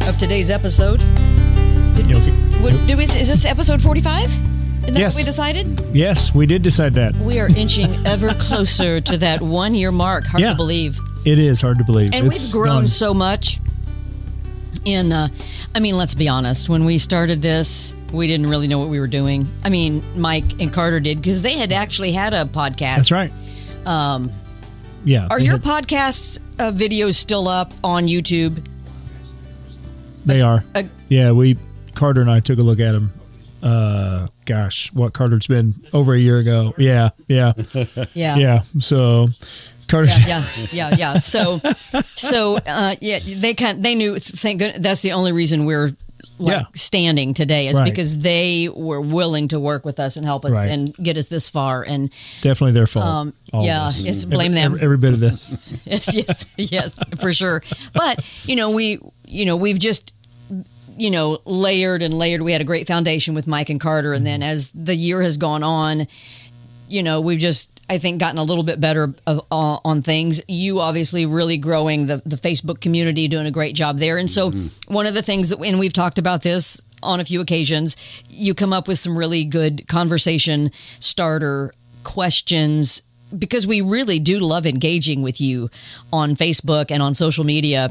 of 0.10 0.18
today's 0.18 0.50
episode. 0.52 1.00
Did 1.96 2.06
we, 2.08 2.60
would, 2.62 2.86
do 2.86 2.98
we, 2.98 3.06
is 3.06 3.30
this 3.30 3.46
episode 3.46 3.82
45? 3.82 4.26
Is 4.26 4.40
that 4.82 4.98
Yes. 4.98 5.14
what 5.14 5.22
we 5.22 5.24
decided? 5.24 5.80
Yes, 5.94 6.36
we 6.36 6.46
did 6.46 6.62
decide 6.64 6.94
that. 6.96 7.16
We 7.16 7.40
are 7.40 7.48
inching 7.56 7.96
ever 8.06 8.34
closer 8.40 9.00
to 9.00 9.18
that 9.20 9.42
one 9.42 9.74
year 9.74 9.90
mark. 9.94 10.26
Hard 10.26 10.42
Yeah. 10.42 10.50
to 10.50 10.56
believe. 10.58 11.00
It 11.24 11.40
is 11.40 11.62
hard 11.62 11.78
to 11.78 11.86
believe. 11.86 12.10
And 12.14 12.28
It's 12.28 12.44
we've 12.44 12.52
grown 12.52 12.68
gone- 12.82 12.88
so 12.88 13.14
much. 13.14 13.60
In, 14.84 15.14
uh, 15.14 15.30
I 15.74 15.80
mean, 15.80 15.96
let's 15.96 16.14
be 16.16 16.28
honest. 16.28 16.68
When 16.68 16.84
we 16.84 16.98
started 16.98 17.42
this, 17.42 17.96
we 18.12 18.28
didn't 18.28 18.48
really 18.48 18.68
know 18.68 18.80
what 18.80 18.90
we 18.90 19.00
were 19.00 19.08
doing. 19.08 19.48
I 19.64 19.70
mean, 19.70 20.04
Mike 20.20 20.60
and 20.60 20.74
Carter 20.74 21.00
did 21.00 21.22
because 21.22 21.42
they 21.42 21.54
had 21.54 21.72
actually 21.72 22.12
had 22.12 22.34
a 22.34 22.44
podcast. 22.44 22.96
That's 22.98 23.12
right. 23.12 23.32
Um, 23.86 24.30
Yeah. 25.06 25.28
are 25.30 25.40
your 25.40 25.58
had- 25.58 25.86
podcast 25.86 26.40
uh, 26.60 26.72
videos 26.74 27.14
still 27.14 27.48
up 27.48 27.74
on 27.82 28.08
YouTube? 28.08 28.62
They 30.26 30.42
are. 30.42 30.64
Uh, 30.76 30.84
yeah, 31.10 31.32
we 31.32 31.58
Carter 31.96 32.22
and 32.22 32.30
I 32.32 32.40
took 32.40 32.60
a 32.60 32.64
look 32.64 32.80
at 32.80 32.92
them. 32.94 33.12
Uh, 33.64 34.28
gosh, 34.46 34.92
what 34.94 35.14
Carter? 35.14 35.36
It's 35.38 35.48
been 35.48 35.74
over 35.94 36.14
a 36.14 36.20
year 36.20 36.40
ago. 36.40 36.74
Yeah, 36.78 37.10
yeah, 37.28 37.54
yeah. 38.14 38.36
yeah. 38.38 38.62
So 38.80 39.30
Carter. 39.88 40.08
yeah, 40.26 40.46
yeah, 40.56 40.68
yeah, 40.72 40.96
yeah. 40.98 41.20
So, 41.20 41.60
so 42.16 42.58
uh, 42.58 42.96
yeah, 43.02 43.20
they 43.24 43.54
kind 43.54 43.84
they 43.84 43.96
knew. 43.96 44.18
Thank 44.20 44.60
goodness 44.60 44.82
that's 44.82 45.02
the 45.02 45.12
only 45.14 45.32
reason 45.32 45.66
we're 45.66 45.92
like 46.40 46.58
Yeah. 46.58 46.64
standing 46.74 47.36
today 47.36 47.68
is 47.68 47.76
Right. 47.76 47.86
because 47.86 48.18
they 48.18 48.68
were 48.70 49.02
willing 49.02 49.48
to 49.50 49.60
work 49.60 49.86
with 49.86 50.00
us 50.00 50.16
and 50.18 50.26
help 50.26 50.44
us 50.44 50.52
Right. 50.54 50.70
and 50.70 50.96
get 50.96 51.16
us 51.18 51.28
this 51.28 51.50
far. 51.50 51.84
And 51.84 52.10
definitely 52.42 52.72
their 52.72 52.88
fault. 52.88 53.06
Um, 53.06 53.34
yeah, 53.54 53.92
yes, 53.96 54.26
blame 54.26 54.54
every, 54.54 54.56
them. 54.62 54.72
Every, 54.74 54.82
every 54.86 54.98
bit 54.98 55.14
of 55.14 55.20
this. 55.20 55.52
yes, 55.86 56.16
yes, 56.16 56.46
yes, 56.58 57.00
for 57.20 57.32
sure. 57.32 57.62
But 57.94 58.26
you 58.46 58.56
know, 58.56 58.72
we, 58.72 59.00
you 59.32 59.46
know, 59.46 59.56
we've 59.56 59.80
just, 59.80 60.14
you 60.98 61.10
know, 61.10 61.40
layered 61.46 62.04
and 62.04 62.14
layered. 62.14 62.42
We 62.42 62.52
had 62.52 62.62
a 62.62 62.66
great 62.66 62.86
foundation 62.86 63.34
with 63.34 63.48
Mike 63.48 63.70
and 63.70 63.80
Carter, 63.80 64.14
and 64.14 64.26
then 64.26 64.44
as 64.44 64.72
the 64.74 64.96
year 64.96 65.22
has 65.22 65.38
gone 65.38 65.64
on, 65.64 66.08
you 66.88 67.02
know, 67.02 67.22
we've 67.22 67.40
just 67.40 67.70
I 67.90 67.98
think, 67.98 68.22
gotten 68.22 68.38
a 68.38 68.44
little 68.44 68.64
bit 68.64 68.80
better 68.80 69.14
of, 69.28 69.46
uh, 69.52 69.80
on 69.84 70.02
things. 70.02 70.42
You 70.48 70.80
obviously 70.80 71.26
really 71.26 71.58
growing 71.58 72.06
the, 72.06 72.22
the 72.26 72.38
Facebook 72.38 72.80
community, 72.80 73.28
doing 73.28 73.46
a 73.46 73.52
great 73.52 73.76
job 73.76 73.98
there. 73.98 74.18
And 74.18 74.30
so, 74.30 74.52
one 74.88 75.08
of 75.08 75.14
the 75.14 75.22
things 75.22 75.50
that, 75.50 75.60
and 75.60 75.78
we've 75.78 75.92
talked 75.92 76.18
about 76.18 76.42
this 76.42 76.82
on 77.04 77.20
a 77.20 77.26
few 77.26 77.42
occasions, 77.42 77.98
you 78.30 78.54
come 78.54 78.72
up 78.72 78.88
with 78.88 78.98
some 78.98 79.18
really 79.18 79.44
good 79.44 79.90
conversation 79.90 80.72
starter 81.02 81.74
questions 82.06 83.02
because 83.38 83.68
we 83.68 83.82
really 83.82 84.20
do 84.20 84.40
love 84.40 84.66
engaging 84.66 85.22
with 85.22 85.42
you 85.42 85.70
on 86.14 86.38
Facebook 86.38 86.92
and 86.92 87.04
on 87.04 87.14
social 87.14 87.44
media. 87.44 87.90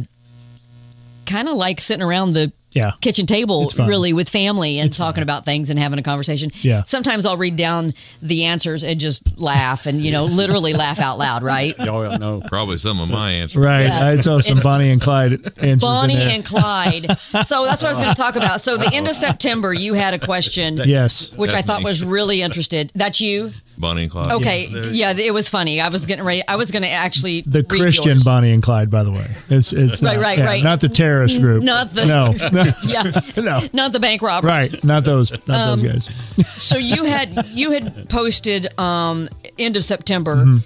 Kind 1.31 1.49
of 1.49 1.55
like 1.57 1.81
sitting 1.81 2.03
around 2.03 2.33
the 2.33 2.53
Yeah. 2.73 2.93
kitchen 3.01 3.27
table 3.27 3.69
really 3.79 4.13
with 4.13 4.29
family 4.29 4.79
and 4.79 4.93
talking 4.93 5.23
about 5.25 5.45
things 5.45 5.71
and 5.71 5.79
having 5.79 5.99
a 5.99 6.03
conversation. 6.03 6.51
Yeah. 6.63 6.83
Sometimes 6.85 7.27
I'll 7.27 7.37
read 7.37 7.57
down 7.57 7.95
the 8.23 8.45
answers 8.45 8.85
and 8.85 9.01
just 9.01 9.39
laugh 9.41 9.87
and 9.87 10.01
you 10.01 10.13
know 10.13 10.25
literally 10.41 10.73
laugh 10.73 10.99
out 11.01 11.19
loud, 11.19 11.43
right? 11.43 11.75
Yeah, 11.79 12.17
no. 12.19 12.43
Probably 12.49 12.79
some 12.79 13.01
of 13.01 13.09
my 13.09 13.33
answers. 13.33 13.57
Right. 13.63 13.87
Yeah. 13.87 14.09
I 14.09 14.15
saw 14.17 14.39
some 14.39 14.59
It's- 14.59 14.63
Bonnie 14.65 14.91
and 14.91 15.01
Clyde 15.01 15.33
answers. 15.33 15.63
in 15.63 15.79
Bonnie 15.79 16.17
there. 16.17 16.31
and 16.31 16.45
Clyde. 16.45 17.07
So 17.47 17.65
that's 17.65 17.83
what 17.83 17.85
I 17.85 17.93
was 17.93 17.99
going 18.01 18.15
to 18.15 18.21
talk 18.21 18.37
about. 18.37 18.61
So 18.61 18.77
the 18.77 18.93
end 18.95 19.09
of 19.09 19.15
September, 19.27 19.73
you 19.73 19.95
had 19.95 20.15
a 20.15 20.19
question, 20.19 20.81
Yes. 20.85 21.33
which 21.37 21.53
I 21.53 21.63
thought 21.63 21.81
me. 21.81 21.87
was 21.87 22.05
really 22.05 22.41
interested. 22.43 22.93
That's 22.95 23.21
you. 23.21 23.53
Bonnie 23.81 24.03
and 24.03 24.11
Clyde. 24.11 24.33
Okay, 24.33 24.69
yeah, 24.93 25.13
it 25.17 25.33
was 25.35 25.49
funny. 25.49 25.81
I 25.81 25.89
was 25.89 26.07
getting 26.07 26.25
ready. 26.25 26.43
I 26.47 26.57
was 26.57 26.71
going 26.71 26.83
to 26.83 26.89
actually 26.91 27.41
The 27.43 27.61
read 27.69 27.81
Christian 27.81 28.13
yours. 28.13 28.25
Bonnie 28.25 28.53
and 28.53 28.63
Clyde, 28.63 28.91
by 28.91 29.03
the 29.03 29.11
way. 29.11 29.25
It's, 29.49 29.73
it's 29.73 30.03
Right, 30.03 30.17
not, 30.17 30.23
right, 30.23 30.39
yeah, 30.39 30.45
right. 30.45 30.63
Not 30.63 30.81
the 30.81 30.89
terrorist 30.89 31.41
group. 31.41 31.63
Not 31.65 31.95
the- 31.95 32.05
No. 32.07 32.35
Yeah, 32.85 33.21
no. 33.43 33.61
not 33.73 33.93
the 33.93 34.01
bank 34.01 34.23
robbers. 34.23 34.49
Right. 34.49 34.85
Not 34.85 35.05
those. 35.05 35.31
Not 35.47 35.51
Um, 35.51 35.83
those 35.83 36.07
guys. 36.07 36.53
So 36.63 36.77
you 36.77 37.05
had 37.05 37.47
you 37.49 37.71
had 37.73 38.09
posted 38.09 38.79
um, 38.79 39.29
end 39.59 39.77
of 39.77 39.85
September 39.85 40.37
Mm-hmm. 40.37 40.59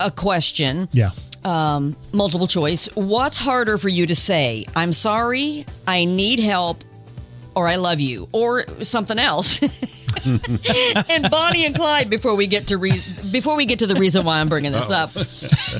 a 0.00 0.10
question. 0.10 0.88
Yeah. 0.92 1.10
Um, 1.44 1.94
multiple 2.12 2.48
choice. 2.48 2.88
What's 2.96 3.38
harder 3.38 3.78
for 3.78 3.88
you 3.88 4.06
to 4.08 4.16
say? 4.16 4.66
I'm 4.74 4.92
sorry, 4.92 5.64
I 5.86 6.04
need 6.04 6.40
help, 6.40 6.82
or 7.54 7.68
I 7.68 7.76
love 7.76 8.00
you, 8.00 8.28
or 8.32 8.64
something 8.82 9.18
else. 9.18 9.60
and 11.08 11.30
Bonnie 11.30 11.66
and 11.66 11.74
Clyde, 11.74 12.10
before 12.10 12.34
we 12.34 12.46
get 12.46 12.68
to 12.68 12.78
re- 12.78 13.00
before 13.30 13.56
we 13.56 13.66
get 13.66 13.78
to 13.80 13.86
the 13.86 13.94
reason 13.96 14.24
why 14.24 14.40
I'm 14.40 14.48
bringing 14.48 14.72
this 14.72 14.90
up, 14.90 15.12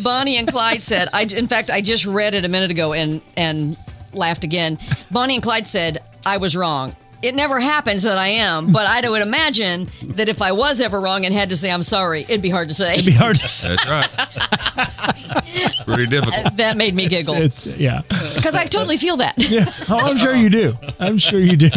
Bonnie 0.03 0.37
and 0.37 0.49
Clyde 0.49 0.83
said, 0.83 1.09
I 1.13 1.23
in 1.23 1.47
fact 1.47 1.71
I 1.71 1.81
just 1.81 2.07
read 2.07 2.35
it 2.35 2.45
a 2.45 2.49
minute 2.49 2.71
ago 2.71 2.93
and 2.93 3.23
and 3.37 3.77
laughed 4.13 4.45
again. 4.45 4.79
Bonnie 5.11 5.35
and 5.35 5.43
Clyde 5.43 5.67
said 5.67 6.03
I 6.25 6.37
was 6.39 6.57
wrong. 6.57 6.95
It 7.23 7.35
never 7.35 7.59
happens 7.61 8.03
that 8.05 8.19
I 8.19 8.29
am, 8.29 8.73
but 8.73 8.87
I 8.87 9.09
would 9.09 9.23
imagine 9.23 9.89
that 10.03 10.29
if 10.29 10.43
I 10.43 10.53
was 10.53 10.81
ever 10.81 11.01
wrong 11.01 11.25
and 11.25 11.35
had 11.35 11.49
to 11.51 11.57
say 11.57 11.71
I'm 11.71 11.83
sorry, 11.83 12.23
it'd 12.23 12.43
be 12.43 12.51
hard 12.51 12.69
to 12.69 12.75
say. 12.75 12.95
It'd 12.95 13.07
be 13.07 13.13
hard. 13.13 13.37
That's 13.63 13.87
right. 13.89 14.09
Pretty 15.87 16.07
difficult. 16.07 16.57
that 16.57 16.77
made 16.77 16.95
me 16.95 17.07
giggle 17.09 17.35
It's 17.37 17.67
yeah. 17.79 18.03
because 18.35 18.55
I 18.55 18.67
totally 18.67 18.97
feel 18.97 19.17
that. 19.19 19.35
Yeah. 19.47 19.73
Oh, 19.89 19.99
I'm 20.01 20.17
sure 20.19 20.35
you 20.35 20.51
do. 20.51 20.73
I'm 20.99 21.19
sure 21.19 21.39
you 21.39 21.57
do. 21.57 21.71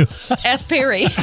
Ask 0.44 0.68
Perry. 0.68 1.06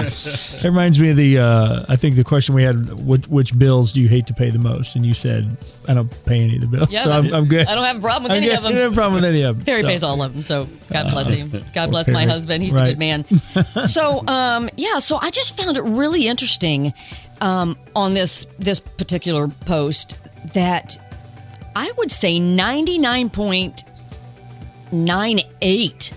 It 0.00 0.64
reminds 0.64 0.98
me 0.98 1.10
of 1.10 1.16
the. 1.16 1.38
Uh, 1.38 1.84
I 1.88 1.96
think 1.96 2.16
the 2.16 2.24
question 2.24 2.54
we 2.54 2.62
had: 2.62 2.92
which, 3.06 3.26
which 3.28 3.58
bills 3.58 3.92
do 3.92 4.00
you 4.00 4.08
hate 4.08 4.26
to 4.26 4.34
pay 4.34 4.50
the 4.50 4.58
most? 4.58 4.94
And 4.96 5.04
you 5.06 5.14
said, 5.14 5.56
"I 5.88 5.94
don't 5.94 6.08
pay 6.26 6.42
any 6.42 6.56
of 6.56 6.62
the 6.62 6.66
bills, 6.66 6.90
Yeah, 6.90 7.04
so 7.04 7.12
I'm, 7.12 7.32
I'm 7.32 7.44
good. 7.46 7.66
I 7.66 7.74
don't 7.74 7.84
have 7.84 7.96
a 7.96 8.00
problem 8.00 8.24
with 8.24 8.32
I'm 8.32 8.38
any 8.38 8.48
good. 8.48 8.56
of 8.56 8.62
them. 8.64 8.72
I 8.72 8.74
don't 8.74 8.82
have 8.82 8.92
a 8.92 8.94
problem 8.94 9.14
with 9.14 9.24
any 9.24 9.42
of 9.42 9.56
them. 9.56 9.64
Perry 9.64 9.82
So, 9.82 9.88
pays 9.88 10.02
all 10.02 10.22
of 10.22 10.32
them, 10.32 10.42
so 10.42 10.66
God 10.92 11.10
bless 11.10 11.28
him. 11.28 11.52
God 11.74 11.90
bless 11.90 12.08
my 12.08 12.24
husband. 12.26 12.62
He's 12.64 12.74
a 12.74 12.84
good 12.84 12.98
man. 12.98 13.24
So, 13.86 14.26
um, 14.26 14.68
yeah. 14.76 14.98
So 14.98 15.16
I 15.16 15.30
just 15.30 15.56
found 15.56 15.76
it 15.76 15.82
really 15.82 16.26
interesting 16.26 16.92
um, 17.40 17.76
on 17.94 18.14
this 18.14 18.46
this 18.58 18.80
particular 18.80 19.48
post 19.48 20.16
that 20.54 20.98
I 21.74 21.92
would 21.98 22.12
say 22.12 22.38
ninety 22.38 22.98
nine 22.98 23.30
point 23.30 23.84
nine 24.92 25.40
eight 25.62 26.12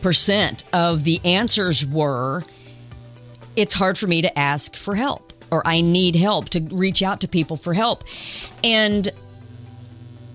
percent 0.00 0.64
of 0.72 1.04
the 1.04 1.20
answers 1.24 1.84
were 1.84 2.42
it's 3.56 3.74
hard 3.74 3.98
for 3.98 4.06
me 4.06 4.22
to 4.22 4.38
ask 4.38 4.76
for 4.76 4.94
help 4.94 5.32
or 5.50 5.66
I 5.66 5.80
need 5.80 6.14
help 6.16 6.48
to 6.50 6.60
reach 6.60 7.02
out 7.02 7.20
to 7.22 7.28
people 7.28 7.56
for 7.56 7.74
help. 7.74 8.04
And 8.62 9.08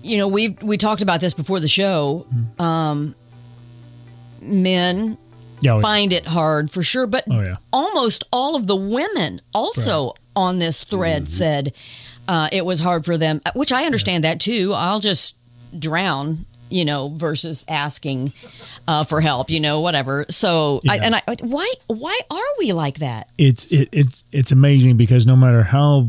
you 0.02 0.18
know, 0.18 0.28
we 0.28 0.50
we 0.62 0.76
talked 0.76 1.02
about 1.02 1.20
this 1.20 1.34
before 1.34 1.60
the 1.60 1.68
show. 1.68 2.26
Um 2.58 3.14
men 4.40 5.18
Yeah. 5.60 5.80
find 5.80 6.12
it 6.12 6.26
hard 6.26 6.70
for 6.70 6.82
sure, 6.82 7.06
but 7.06 7.24
Oh, 7.30 7.40
yeah. 7.40 7.54
almost 7.72 8.24
all 8.32 8.56
of 8.56 8.66
the 8.66 8.76
women 8.76 9.40
also 9.54 10.12
on 10.34 10.58
this 10.58 10.84
thread 10.84 11.22
Mm-hmm. 11.24 11.30
said 11.30 11.72
uh, 12.28 12.48
it 12.52 12.64
was 12.64 12.80
hard 12.80 13.04
for 13.04 13.16
them, 13.16 13.40
which 13.54 13.72
I 13.72 13.84
understand 13.84 14.24
that 14.24 14.40
too. 14.40 14.72
I'll 14.74 15.00
just 15.00 15.36
drown, 15.78 16.44
you 16.68 16.84
know, 16.84 17.08
versus 17.08 17.64
asking 17.68 18.32
uh, 18.88 19.04
for 19.04 19.20
help, 19.20 19.48
you 19.50 19.60
know, 19.60 19.80
whatever. 19.80 20.26
So, 20.28 20.80
I, 20.88 20.98
and 20.98 21.14
I, 21.14 21.22
why 21.42 21.72
why 21.86 22.20
are 22.30 22.38
we 22.58 22.72
like 22.72 22.98
that? 22.98 23.28
it's 23.38 23.64
it, 23.66 23.88
it's 23.92 24.24
it's 24.32 24.50
amazing 24.52 24.96
because 24.96 25.24
no 25.26 25.36
matter 25.36 25.62
how 25.62 26.08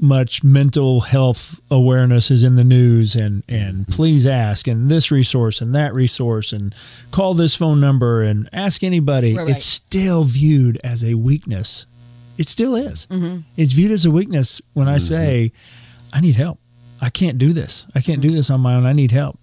much 0.00 0.42
mental 0.44 1.00
health 1.00 1.60
awareness 1.70 2.30
is 2.30 2.42
in 2.44 2.54
the 2.56 2.64
news 2.64 3.14
and 3.16 3.42
and 3.48 3.86
please 3.88 4.26
ask 4.26 4.66
and 4.66 4.90
this 4.90 5.10
resource 5.10 5.60
and 5.60 5.74
that 5.74 5.94
resource 5.94 6.52
and 6.52 6.74
call 7.10 7.34
this 7.34 7.54
phone 7.54 7.80
number 7.80 8.22
and 8.22 8.48
ask 8.52 8.82
anybody. 8.84 9.34
Right, 9.34 9.44
right. 9.46 9.50
it's 9.56 9.64
still 9.64 10.24
viewed 10.24 10.78
as 10.84 11.04
a 11.04 11.14
weakness. 11.14 11.86
It 12.38 12.48
still 12.48 12.74
is. 12.76 13.06
Mm-hmm. 13.10 13.40
it's 13.56 13.72
viewed 13.72 13.92
as 13.92 14.04
a 14.04 14.10
weakness 14.10 14.60
when 14.74 14.88
i 14.88 14.98
say 14.98 15.52
i 16.12 16.20
need 16.20 16.34
help. 16.36 16.58
I 17.00 17.10
can't 17.10 17.36
do 17.38 17.52
this. 17.52 17.86
I 17.94 18.00
can't 18.00 18.20
do 18.22 18.28
Mm-hmm. 18.28 18.36
this 18.36 18.50
on 18.50 18.60
my 18.60 18.74
own. 18.74 18.86
I 18.86 18.92
need 18.92 19.10
help 19.10 19.38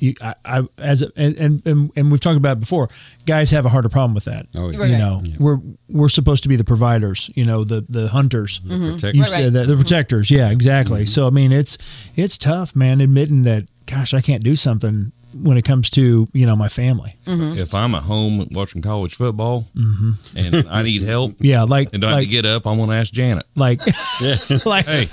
you, 0.00 0.14
I, 0.20 0.34
I, 0.44 0.62
as 0.78 1.02
a, 1.02 1.10
and, 1.16 1.36
and 1.36 1.66
and 1.66 1.90
and 1.96 2.10
we've 2.10 2.20
talked 2.20 2.36
about 2.36 2.56
it 2.58 2.60
before. 2.60 2.88
Guys 3.26 3.50
have 3.50 3.66
a 3.66 3.68
harder 3.68 3.88
problem 3.88 4.14
with 4.14 4.24
that. 4.24 4.46
Oh, 4.54 4.70
yeah. 4.70 4.78
Right. 4.78 4.90
You 4.90 4.98
know, 4.98 5.22
we're 5.38 5.58
we're 5.88 6.08
supposed 6.08 6.42
to 6.44 6.48
be 6.48 6.56
the 6.56 6.64
providers. 6.64 7.30
You 7.34 7.44
know, 7.44 7.64
the 7.64 7.84
the 7.88 8.08
hunters. 8.08 8.60
Protect- 8.60 8.70
You 8.72 8.78
Right, 8.88 9.02
Mm-hmm. 9.06 9.20
right. 9.20 9.30
said 9.30 9.52
that 9.54 9.66
the 9.68 9.76
protectors. 9.76 10.30
Yeah, 10.30 10.50
exactly. 10.50 11.06
So 11.06 11.26
I 11.26 11.30
mean, 11.30 11.52
it's 11.52 11.78
it's 12.14 12.36
tough, 12.38 12.74
man. 12.76 13.00
Admitting 13.00 13.42
that, 13.42 13.66
gosh, 13.86 14.14
I 14.14 14.20
can't 14.20 14.42
do 14.44 14.54
something 14.56 15.12
when 15.42 15.56
it 15.56 15.62
comes 15.62 15.90
to 15.90 16.28
you 16.32 16.46
know 16.46 16.56
my 16.56 16.68
family. 16.68 17.16
Mm-hmm. 17.26 17.58
If 17.58 17.74
I'm 17.74 17.94
at 17.94 18.02
home 18.04 18.46
watching 18.52 18.82
college 18.82 19.14
football 19.14 19.66
and 19.74 20.66
I 20.68 20.82
need 20.82 21.02
help 21.02 21.34
Yeah, 21.40 21.62
like 21.64 21.92
and 21.92 22.04
I 22.04 22.12
like 22.14 22.30
get 22.30 22.46
up, 22.46 22.66
I'm 22.66 22.76
going 22.78 22.90
to 22.90 22.96
ask 22.96 23.12
Janet. 23.12 23.46
like 23.56 23.80
like 24.66 24.86
Hey, 24.86 25.08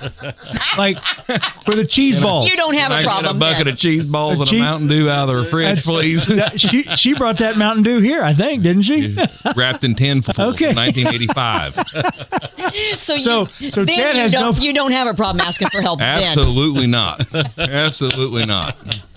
like 0.78 0.98
for 1.64 1.76
the 1.76 1.86
cheese 1.86 2.16
balls. 2.16 2.48
You 2.50 2.56
don't 2.56 2.74
have 2.76 2.90
can 2.90 2.92
I 2.92 3.00
a 3.00 3.04
get 3.04 3.10
problem. 3.10 3.36
a 3.36 3.40
bucket 3.40 3.66
then. 3.66 3.74
of 3.74 3.80
cheese 3.80 4.06
balls 4.06 4.38
A 4.40 4.42
and 4.42 4.50
cheese- 4.50 4.60
a 4.60 4.64
Mountain 4.64 4.88
Dew 4.90 5.10
out 5.10 5.30
of 5.30 5.38
the 5.38 5.46
fridge, 5.46 5.84
please. 5.84 6.26
that- 6.28 6.60
she 6.60 6.84
she 6.96 7.14
brought 7.14 7.38
that 7.40 7.58
Mountain 7.58 7.84
Dew 7.84 8.00
here, 8.00 8.24
I 8.24 8.34
think, 8.34 8.64
didn't 8.64 8.84
she? 8.84 9.18
Wrapped 9.56 9.84
in 9.84 9.96
tin 9.96 10.22
foil 10.22 10.50
Okay. 10.54 10.74
1985. 10.74 11.76
so 13.00 13.18
So- 13.18 13.48
you, 13.60 13.72
so 13.72 13.86
then 13.86 13.98
Chad 13.98 14.16
you 14.16 14.22
has 14.22 14.32
don't 14.32 14.58
no- 14.58 14.64
you 14.64 14.74
don't 14.74 14.92
have 14.92 15.08
a 15.08 15.14
problem 15.14 15.42
asking 15.42 15.70
for 15.70 15.82
help. 15.82 16.00
then. 16.00 16.24
Absolutely 16.24 16.88
not. 16.88 17.26
Absolutely 17.58 18.46
not. 18.46 18.76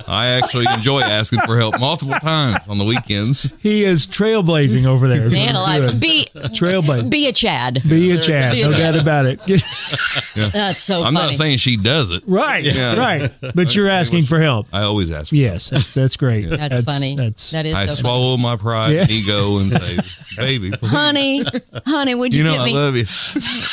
I 0.09 0.27
actually 0.29 0.67
enjoy 0.73 1.01
asking 1.01 1.41
for 1.41 1.57
help 1.59 1.79
multiple 1.81 2.15
times 2.21 2.69
on 2.69 2.79
the 2.79 2.85
weekends. 2.85 3.53
He 3.61 3.85
is 3.85 4.07
trailblazing 4.07 4.87
over 4.87 5.09
there. 5.09 5.29
Man 5.31 5.57
alive, 5.57 5.99
be 6.01 6.27
Trailblazing. 6.35 7.11
be 7.11 7.27
a 7.29 7.33
Chad. 7.33 7.83
Be 7.89 8.13
a 8.13 8.21
Chad, 8.21 8.53
Be 8.53 8.63
a 8.63 8.67
no 8.69 8.77
Chad. 8.77 8.95
doubt 8.95 9.03
about 9.03 9.27
it. 9.27 9.41
That's 10.53 10.81
so 10.81 11.03
I'm 11.03 11.15
funny. 11.15 11.27
not 11.27 11.35
saying 11.35 11.59
she 11.59 11.77
does 11.77 12.11
it. 12.11 12.23
right, 12.27 12.65
Yeah. 12.65 12.97
right. 12.97 13.31
But 13.55 13.75
you're 13.75 13.89
asking 13.89 14.25
for 14.25 14.39
help. 14.41 14.67
I 14.73 14.83
always 14.83 15.11
ask. 15.11 15.31
For 15.31 15.37
help. 15.37 15.43
Yes, 15.53 15.71
that's, 15.71 15.95
that's 15.95 16.17
great. 16.17 16.49
That's, 16.51 16.83
funny. 16.83 17.17
That's 17.17 17.51
that 17.51 17.67
is 17.67 17.75
I 17.75 17.87
so 17.87 17.91
funny. 17.91 18.01
swallow 18.01 18.37
my 18.37 18.57
pride 18.57 18.93
Yeah. 18.93 19.01
and 19.03 19.11
ego 19.11 19.59
and 19.59 19.73
say, 19.73 19.99
"Baby, 20.37 20.71
please. 20.73 20.91
Honey, 20.91 21.45
honey, 21.87 22.15
would 22.15 22.35
you, 22.35 22.39
you 22.39 22.45
know 22.45 22.53
give 22.53 22.61
I 22.61 22.65
me? 22.67 22.75
love 22.75 22.97
you." 22.97 23.05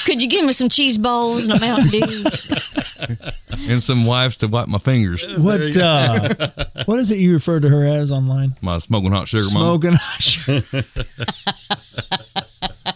Could 0.05 0.21
you 0.21 0.27
give 0.29 0.45
me 0.45 0.51
some 0.53 0.69
cheese 0.69 0.97
balls 0.97 1.47
and 1.47 1.53
a 1.53 1.59
Mountain 1.59 1.89
Dew? 1.89 2.23
And 3.69 3.81
some 3.81 4.05
wives 4.05 4.37
to 4.37 4.47
wipe 4.47 4.67
my 4.67 4.77
fingers. 4.77 5.23
what. 5.37 5.75
Uh, 5.75 6.49
what 6.85 6.99
is 6.99 7.11
it 7.11 7.17
you 7.19 7.33
refer 7.33 7.59
to 7.59 7.69
her 7.69 7.85
as 7.85 8.11
online? 8.11 8.55
My 8.61 8.77
smoking 8.79 9.11
hot 9.11 9.27
sugar 9.27 9.47
mom. 9.53 9.81
Smoking. 9.81 9.97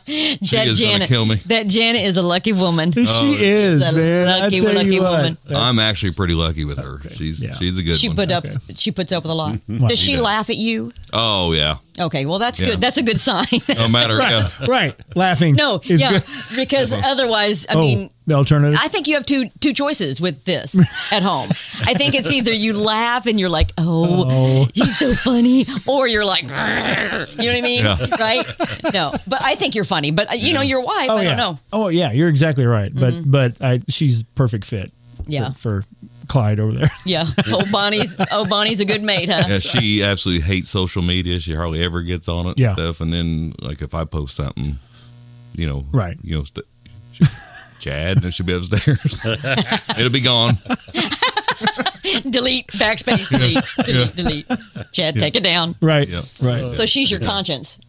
She 0.07 0.55
that 0.55 0.67
is 0.67 0.79
gonna 0.79 0.91
Janet, 0.93 1.07
kill 1.09 1.25
me. 1.25 1.35
that 1.47 1.67
Janet 1.67 2.03
is 2.03 2.15
a 2.15 2.21
lucky 2.21 2.53
woman. 2.53 2.93
she 2.93 3.03
is, 3.05 3.81
a 3.81 3.91
man. 3.91 4.27
I 4.27 4.39
lucky, 4.39 4.59
tell 4.61 4.73
lucky 4.73 4.95
you 4.95 5.01
what. 5.01 5.11
woman. 5.11 5.37
I'm 5.49 5.79
actually 5.79 6.13
pretty 6.13 6.33
lucky 6.33 6.63
with 6.63 6.77
her. 6.77 7.01
She's 7.11 7.43
Yeah. 7.43 7.53
she's 7.55 7.77
a 7.77 7.83
good 7.83 7.97
She 7.97 8.07
one. 8.07 8.15
put 8.15 8.31
up. 8.31 8.45
She 8.75 8.91
puts 8.91 9.11
up 9.11 9.23
with 9.23 9.31
a 9.31 9.33
lot. 9.33 9.57
Does 9.67 9.99
she 9.99 10.07
she 10.07 10.13
does. 10.13 10.23
laugh 10.23 10.49
at 10.49 10.55
you? 10.55 10.91
Oh 11.11 11.51
yeah. 11.51 11.77
Okay, 11.99 12.25
well 12.25 12.39
that's 12.39 12.59
Yeah. 12.59 12.67
good. 12.67 12.81
That's 12.81 12.97
a 12.97 13.03
good 13.03 13.19
sign. 13.19 13.45
No 13.67 13.89
matter. 13.89 14.17
yeah. 14.19 14.47
Right. 14.67 14.95
Laughing. 15.15 15.55
no, 15.55 15.81
is 15.83 15.99
yeah, 15.99 16.11
good. 16.11 16.23
because 16.55 16.93
otherwise, 16.93 17.67
I 17.67 17.73
oh, 17.73 17.81
mean, 17.81 18.09
the 18.27 18.35
alternative. 18.35 18.77
I 18.81 18.87
think 18.89 19.07
you 19.07 19.15
have 19.15 19.25
two 19.25 19.49
two 19.61 19.73
choices 19.73 20.21
with 20.21 20.43
this 20.45 20.75
at 21.11 21.23
home. 21.23 21.49
I 21.85 21.93
think 21.95 22.13
it's 22.13 22.31
either 22.31 22.51
you 22.53 22.73
laugh 22.77 23.25
and 23.25 23.39
you're 23.39 23.49
like, 23.49 23.71
"Oh, 23.77 24.25
Oh. 24.29 24.67
he's 24.73 24.97
so 24.99 25.15
funny," 25.15 25.65
or 25.87 26.07
you're 26.07 26.25
like, 26.25 26.45
"Grr." 26.45 27.29
"You 27.31 27.37
know 27.37 27.51
what 27.51 27.55
I 27.57 27.61
mean?" 27.61 27.83
Yeah. 27.83 28.15
Right? 28.19 28.93
No, 28.93 29.13
but 29.27 29.41
I 29.41 29.55
think 29.55 29.73
you're 29.73 29.83
funny. 29.85 30.11
But 30.11 30.29
uh, 30.31 30.33
you 30.35 30.53
know, 30.53 30.61
your 30.61 30.81
wife, 30.81 31.09
oh 31.09 31.17
I 31.17 31.21
yeah. 31.23 31.27
don't 31.29 31.37
know. 31.37 31.51
Mm-hmm. 31.53 31.63
Oh 31.73 31.87
yeah. 31.87 32.11
You're 32.11 32.29
exactly 32.29 32.65
right. 32.65 32.91
But 32.93 33.29
but 33.29 33.61
I, 33.61 33.79
she's 33.89 34.21
perfect 34.23 34.65
fit. 34.65 34.91
Yeah. 35.25 35.51
For, 35.53 35.81
for 35.81 35.87
Clyde 36.27 36.59
over 36.59 36.73
there. 36.73 36.89
Yeah. 37.05 37.25
Oh, 37.47 37.63
Bonnie's. 37.71 38.15
Oh, 38.31 38.45
Bonnie's 38.45 38.81
a 38.81 38.85
good 38.85 39.01
mate, 39.01 39.29
huh? 39.29 39.45
Yeah, 39.47 39.59
she 39.59 40.03
absolutely 40.03 40.45
hates 40.45 40.69
social 40.69 41.01
media. 41.01 41.39
She 41.39 41.55
hardly 41.55 41.81
ever 41.83 42.01
gets 42.01 42.27
on 42.27 42.47
it. 42.47 42.59
Yeah. 42.59 42.67
And 42.69 42.75
stuff. 42.77 42.99
And 43.01 43.13
then, 43.13 43.53
like, 43.61 43.81
if 43.81 43.93
I 43.93 44.03
post 44.03 44.35
something, 44.35 44.75
you 45.55 45.67
know, 45.67 45.85
Right. 45.93 46.17
You 46.21 46.37
know, 46.39 46.43
st- 46.43 46.65
she, 47.13 47.23
Chad, 47.79 48.23
and 48.23 48.33
she'll 48.33 48.45
be 48.45 48.53
upstairs. 48.53 49.21
It'll 49.97 50.09
be 50.11 50.21
gone. 50.21 50.57
delete, 52.29 52.67
backspace, 52.67 53.29
delete, 53.29 53.63
delete, 53.85 54.15
delete. 54.15 54.47
Chad, 54.91 55.15
take 55.15 55.35
it 55.35 55.43
down. 55.43 55.75
Right. 55.81 56.07
Yeah. 56.07 56.21
Right. 56.41 56.73
So 56.73 56.85
she's 56.85 57.09
your 57.11 57.19
conscience. 57.19 57.79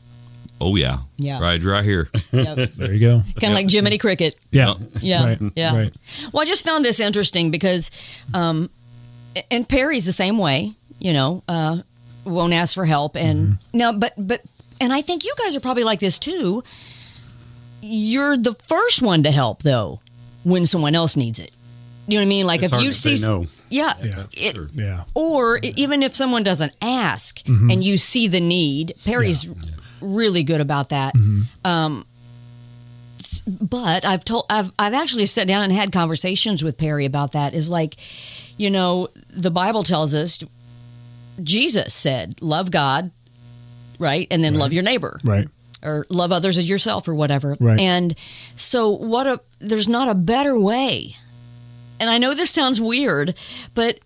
Oh 0.61 0.75
yeah. 0.77 0.99
Yeah. 1.19 1.41
Right, 1.41 1.63
right 1.63 1.85
here. 1.85 2.09
Yep. 2.33 2.71
there 2.77 2.93
you 2.93 3.01
go. 3.01 3.23
Kind 3.41 3.53
of 3.53 3.59
like 3.59 3.71
Jiminy 3.71 3.99
Cricket. 3.99 4.35
Yeah. 4.51 4.75
Yeah, 5.01 5.25
Right. 5.25 5.39
yeah. 5.55 5.77
Right. 5.77 5.95
Well, 6.33 6.43
I 6.43 6.47
just 6.47 6.65
found 6.65 6.85
this 6.85 6.99
interesting 6.99 7.51
because, 7.53 7.91
um, 8.35 8.69
and 9.51 9.69
Perry's 9.69 10.05
the 10.05 10.13
same 10.13 10.37
way. 10.39 10.73
You 10.99 11.13
know, 11.13 11.45
uh, 11.47 11.79
won't 12.25 12.53
ask 12.53 12.75
for 12.75 12.85
help, 12.85 13.15
and 13.17 13.51
Mm-hmm. 13.51 13.79
now, 13.79 13.93
but 13.93 14.15
but, 14.19 14.43
and 14.81 14.93
I 14.93 15.01
think 15.01 15.25
you 15.25 15.33
guys 15.45 15.55
are 15.55 15.61
probably 15.61 15.85
like 15.85 16.01
this 16.01 16.19
too. 16.19 16.65
You're 17.81 18.37
the 18.37 18.55
first 18.55 19.03
one 19.03 19.23
to 19.23 19.31
help 19.31 19.63
though 19.63 20.01
when 20.45 20.67
someone 20.67 20.95
else 20.95 21.17
needs 21.17 21.39
it. 21.39 21.53
You 22.07 22.15
know 22.15 22.21
what 22.21 22.27
I 22.27 22.29
mean? 22.29 22.47
Like 22.47 22.63
It's 22.63 22.73
if 22.73 22.83
you 22.83 22.93
see, 22.95 23.19
no. 23.21 23.47
yeah, 23.69 23.93
Yeah, 24.03 24.27
it- 24.33 24.57
sure. 24.57 24.69
Yeah. 24.73 25.05
or 25.15 25.59
e- 25.63 25.75
even 25.77 26.03
if 26.03 26.15
someone 26.17 26.43
doesn't 26.43 26.73
ask 26.81 27.39
Mm-hmm. 27.45 27.71
and 27.71 27.85
you 27.85 27.99
see 27.99 28.29
the 28.29 28.41
need, 28.41 28.95
Perry's 29.05 29.47
really 30.01 30.43
good 30.43 30.61
about 30.63 30.89
that. 30.89 31.15
Mm-hmm. 31.15 31.43
Um, 31.67 32.07
but 33.47 34.05
I've 34.05 34.25
told 34.25 34.47
I've 34.51 34.73
I've 34.79 34.95
actually 34.95 35.27
sat 35.27 35.47
down 35.47 35.63
and 35.63 35.73
had 35.73 35.93
conversations 35.93 36.63
with 36.63 36.79
Perry 36.79 37.05
about 37.05 37.33
that. 37.33 37.55
Is 37.55 37.71
like, 37.71 37.97
you 38.57 38.71
know, 38.71 39.09
the 39.31 39.51
Bible 39.51 39.83
tells 39.83 40.15
us 40.15 40.43
Jesus 41.43 41.93
said, 41.95 42.41
"Love 42.41 42.71
God." 42.71 43.11
Right, 44.01 44.29
and 44.31 44.45
then 44.45 44.55
love 44.55 44.73
your 44.73 44.85
neighbor, 44.85 45.19
Right. 45.25 45.49
Or 45.83 46.07
love 46.09 46.33
others 46.33 46.59
as 46.59 46.69
yourself, 46.69 47.09
or 47.09 47.15
whatever. 47.15 47.57
Right. 47.61 47.81
And 47.81 48.15
so, 48.57 48.91
what 48.91 49.27
a 49.27 49.41
there's 49.59 49.89
not 49.89 50.09
a 50.09 50.15
better 50.15 50.59
way. 50.59 51.17
And 52.01 52.09
I 52.11 52.19
know 52.19 52.35
this 52.35 52.51
sounds 52.51 52.81
weird, 52.81 53.35
but 53.75 53.99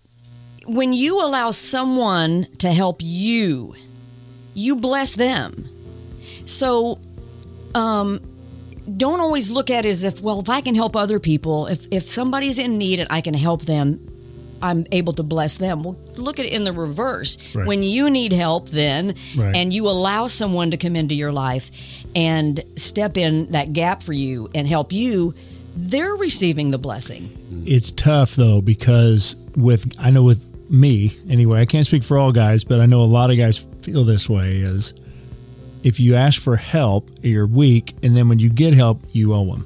when 0.65 0.93
you 0.93 1.23
allow 1.23 1.51
someone 1.51 2.47
to 2.57 2.71
help 2.71 2.97
you, 3.01 3.75
you 4.53 4.75
bless 4.75 5.15
them. 5.15 5.69
So, 6.45 6.99
um, 7.75 8.19
don't 8.97 9.19
always 9.19 9.49
look 9.49 9.69
at 9.69 9.85
it 9.85 9.89
as 9.89 10.03
if, 10.03 10.21
well, 10.21 10.41
if 10.41 10.49
I 10.49 10.61
can 10.61 10.75
help 10.75 10.95
other 10.95 11.19
people, 11.19 11.67
if 11.67 11.87
if 11.91 12.09
somebody's 12.09 12.59
in 12.59 12.77
need 12.77 12.99
and 12.99 13.07
I 13.11 13.21
can 13.21 13.33
help 13.33 13.63
them, 13.63 14.12
I'm 14.63 14.87
able 14.91 15.13
to 15.13 15.23
bless 15.23 15.57
them. 15.57 15.83
Well, 15.83 15.95
look 16.15 16.39
at 16.39 16.45
it 16.47 16.53
in 16.53 16.63
the 16.63 16.73
reverse. 16.73 17.37
Right. 17.53 17.67
When 17.67 17.83
you 17.83 18.09
need 18.09 18.33
help, 18.33 18.69
then, 18.69 19.13
Right. 19.35 19.55
and 19.55 19.71
you 19.73 19.87
allow 19.87 20.25
someone 20.27 20.71
to 20.71 20.77
come 20.77 20.95
into 20.95 21.13
your 21.13 21.31
life 21.31 21.69
and 22.15 22.59
step 22.75 23.17
in 23.17 23.51
that 23.51 23.73
gap 23.73 24.01
for 24.01 24.13
you 24.13 24.49
and 24.55 24.67
help 24.67 24.91
you, 24.91 25.33
they're 25.75 26.15
receiving 26.15 26.71
the 26.71 26.77
blessing. 26.77 27.29
It's 27.65 27.91
tough 27.91 28.35
though 28.35 28.61
because 28.61 29.35
with 29.55 29.93
I 29.99 30.09
know 30.11 30.23
with 30.23 30.43
me 30.69 31.15
anyway. 31.29 31.61
I 31.61 31.65
can't 31.65 31.85
speak 31.85 32.03
for 32.03 32.17
all 32.17 32.31
guys, 32.31 32.63
but 32.63 32.79
I 32.81 32.85
know 32.85 33.01
a 33.01 33.05
lot 33.05 33.29
of 33.31 33.37
guys 33.37 33.57
feel 33.81 34.03
this 34.03 34.29
way. 34.29 34.57
Is 34.57 34.93
if 35.83 35.99
you 35.99 36.15
ask 36.15 36.41
for 36.41 36.55
help, 36.55 37.09
you're 37.21 37.45
weak, 37.47 37.93
and 38.01 38.15
then 38.15 38.29
when 38.29 38.39
you 38.39 38.49
get 38.49 38.73
help, 38.73 39.01
you 39.11 39.33
owe 39.33 39.45
them. 39.45 39.65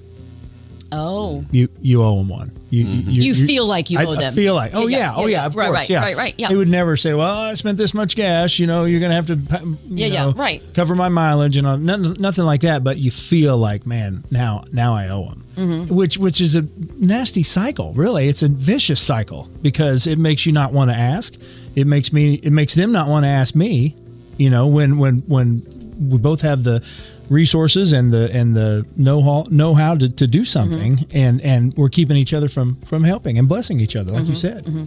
Oh. 0.91 1.43
You 1.51 1.67
you 1.81 2.01
owe 2.03 2.17
them 2.17 2.29
one. 2.29 2.51
You 2.69 2.85
You 2.85 3.33
feel 3.35 3.65
like 3.65 3.89
you 3.89 3.99
I, 3.99 4.05
owe 4.05 4.15
them. 4.15 4.31
I 4.33 4.35
feel 4.35 4.55
like 4.55 4.71
oh 4.73 4.87
Yeah, 4.87 4.97
yeah, 4.97 5.03
yeah, 5.05 5.13
oh 5.15 5.21
yeah, 5.21 5.27
yeah, 5.27 5.31
yeah. 5.41 5.45
of 5.45 5.55
Right, 5.55 5.65
course 5.67 5.75
right, 5.75 5.89
yeah 5.89 5.99
right, 6.01 6.17
right, 6.17 6.35
yeah. 6.37 6.47
They 6.49 6.55
would 6.55 6.67
never 6.67 6.95
say, 6.97 7.13
well, 7.13 7.37
I 7.37 7.53
spent 7.55 7.77
this 7.77 7.93
much 7.93 8.15
gas. 8.15 8.59
You 8.59 8.67
know, 8.67 8.85
you're 8.85 8.99
gonna 8.99 9.13
have 9.15 9.27
to 9.27 9.37
pa- 9.37 9.61
you 9.63 9.77
Yeah, 9.87 10.07
yeah, 10.07 10.33
right. 10.35 10.61
cover 10.73 10.95
my 10.95 11.09
mileage 11.09 11.57
and 11.57 11.65
all, 11.67 11.77
nothing, 11.77 12.15
nothing 12.19 12.45
like 12.45 12.61
that. 12.61 12.83
But 12.83 12.97
you 12.97 13.11
feel 13.11 13.57
like 13.57 13.85
man, 13.85 14.23
now 14.31 14.63
now 14.71 14.93
I 14.95 15.09
owe 15.09 15.29
them, 15.29 15.43
Mm-hmm. 15.57 15.93
which 15.93 16.17
which 16.17 16.39
is 16.41 16.55
a 16.55 16.65
nasty 16.97 17.43
cycle. 17.43 17.93
Really, 17.93 18.27
it's 18.27 18.43
a 18.43 18.47
vicious 18.47 19.01
cycle 19.01 19.49
because 19.61 20.05
it 20.07 20.17
makes 20.19 20.45
you 20.45 20.51
not 20.51 20.71
want 20.73 20.91
to 20.91 20.95
ask. 20.97 21.35
It 21.75 21.87
makes 21.87 22.13
me 22.13 22.35
it 22.35 22.51
makes 22.51 22.75
them 22.75 22.91
not 22.91 23.07
want 23.07 23.23
to 23.25 23.29
ask 23.29 23.55
me. 23.55 23.95
You 24.37 24.49
know, 24.49 24.67
when 24.67 24.97
when 24.99 25.19
when 25.27 25.63
we 26.11 26.17
both 26.19 26.41
have 26.41 26.63
the 26.63 26.83
resources 27.29 27.91
and 27.91 28.13
the 28.13 28.31
and 28.31 28.55
the 28.55 28.85
know 28.95 29.21
how 29.21 29.45
know 29.49 29.73
how 29.73 29.95
to, 29.95 30.07
to 30.07 30.27
do 30.27 30.45
something 30.45 30.97
mm-hmm. 30.97 31.17
and 31.17 31.41
and 31.41 31.73
we're 31.75 31.89
keeping 31.89 32.15
each 32.15 32.33
other 32.33 32.47
from 32.47 32.75
from 32.81 33.03
helping 33.03 33.37
and 33.37 33.49
blessing 33.49 33.79
each 33.79 33.95
other 33.95 34.11
like 34.11 34.25
you 34.25 34.31
mm-hmm. 34.31 34.35
said 34.35 34.63
mm-hmm. 34.63 34.85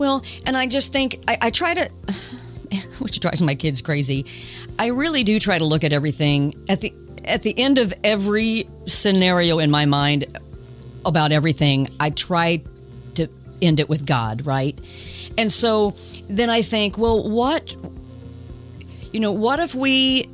Well, 0.00 0.24
and 0.46 0.56
I 0.56 0.66
just 0.66 0.92
think 0.92 1.22
I, 1.28 1.36
I 1.42 1.50
try 1.50 1.74
to, 1.74 1.90
which 3.00 3.20
drives 3.20 3.42
my 3.42 3.54
kids 3.54 3.82
crazy. 3.82 4.24
I 4.78 4.86
really 4.86 5.24
do 5.24 5.38
try 5.38 5.58
to 5.58 5.64
look 5.64 5.84
at 5.84 5.92
everything 5.92 6.54
at 6.70 6.80
the 6.80 6.94
at 7.26 7.42
the 7.42 7.56
end 7.58 7.76
of 7.76 7.92
every 8.02 8.66
scenario 8.86 9.58
in 9.58 9.70
my 9.70 9.84
mind 9.84 10.24
about 11.04 11.32
everything. 11.32 11.90
I 12.00 12.08
try 12.08 12.62
to 13.16 13.28
end 13.60 13.78
it 13.78 13.90
with 13.90 14.06
God, 14.06 14.46
right? 14.46 14.78
And 15.36 15.52
so 15.52 15.94
then 16.30 16.48
I 16.48 16.62
think, 16.62 16.96
well, 16.96 17.28
what, 17.28 17.76
you 19.12 19.20
know, 19.20 19.32
what 19.32 19.60
if 19.60 19.74
we 19.74 20.30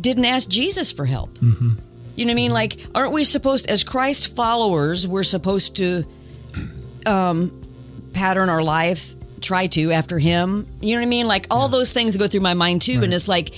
didn't 0.00 0.24
ask 0.24 0.48
Jesus 0.48 0.92
for 0.92 1.04
help? 1.06 1.30
Mm-hmm. 1.38 1.70
You 2.16 2.24
know 2.26 2.30
what 2.30 2.32
I 2.32 2.34
mean? 2.34 2.52
Like, 2.52 2.76
aren't 2.94 3.12
we 3.12 3.24
supposed, 3.24 3.68
as 3.68 3.82
Christ 3.84 4.34
followers, 4.36 5.06
we're 5.06 5.22
supposed 5.24 5.76
to 5.76 6.04
um, 7.06 7.62
pattern 8.12 8.48
our 8.48 8.62
life 8.62 9.14
try 9.40 9.66
to 9.66 9.92
after 9.92 10.18
him 10.18 10.66
you 10.80 10.94
know 10.94 11.00
what 11.02 11.06
i 11.06 11.08
mean 11.08 11.26
like 11.26 11.46
all 11.50 11.68
those 11.68 11.92
things 11.92 12.16
go 12.16 12.26
through 12.26 12.40
my 12.40 12.54
mind 12.54 12.80
too 12.80 13.02
and 13.02 13.12
it's 13.12 13.28
like 13.28 13.50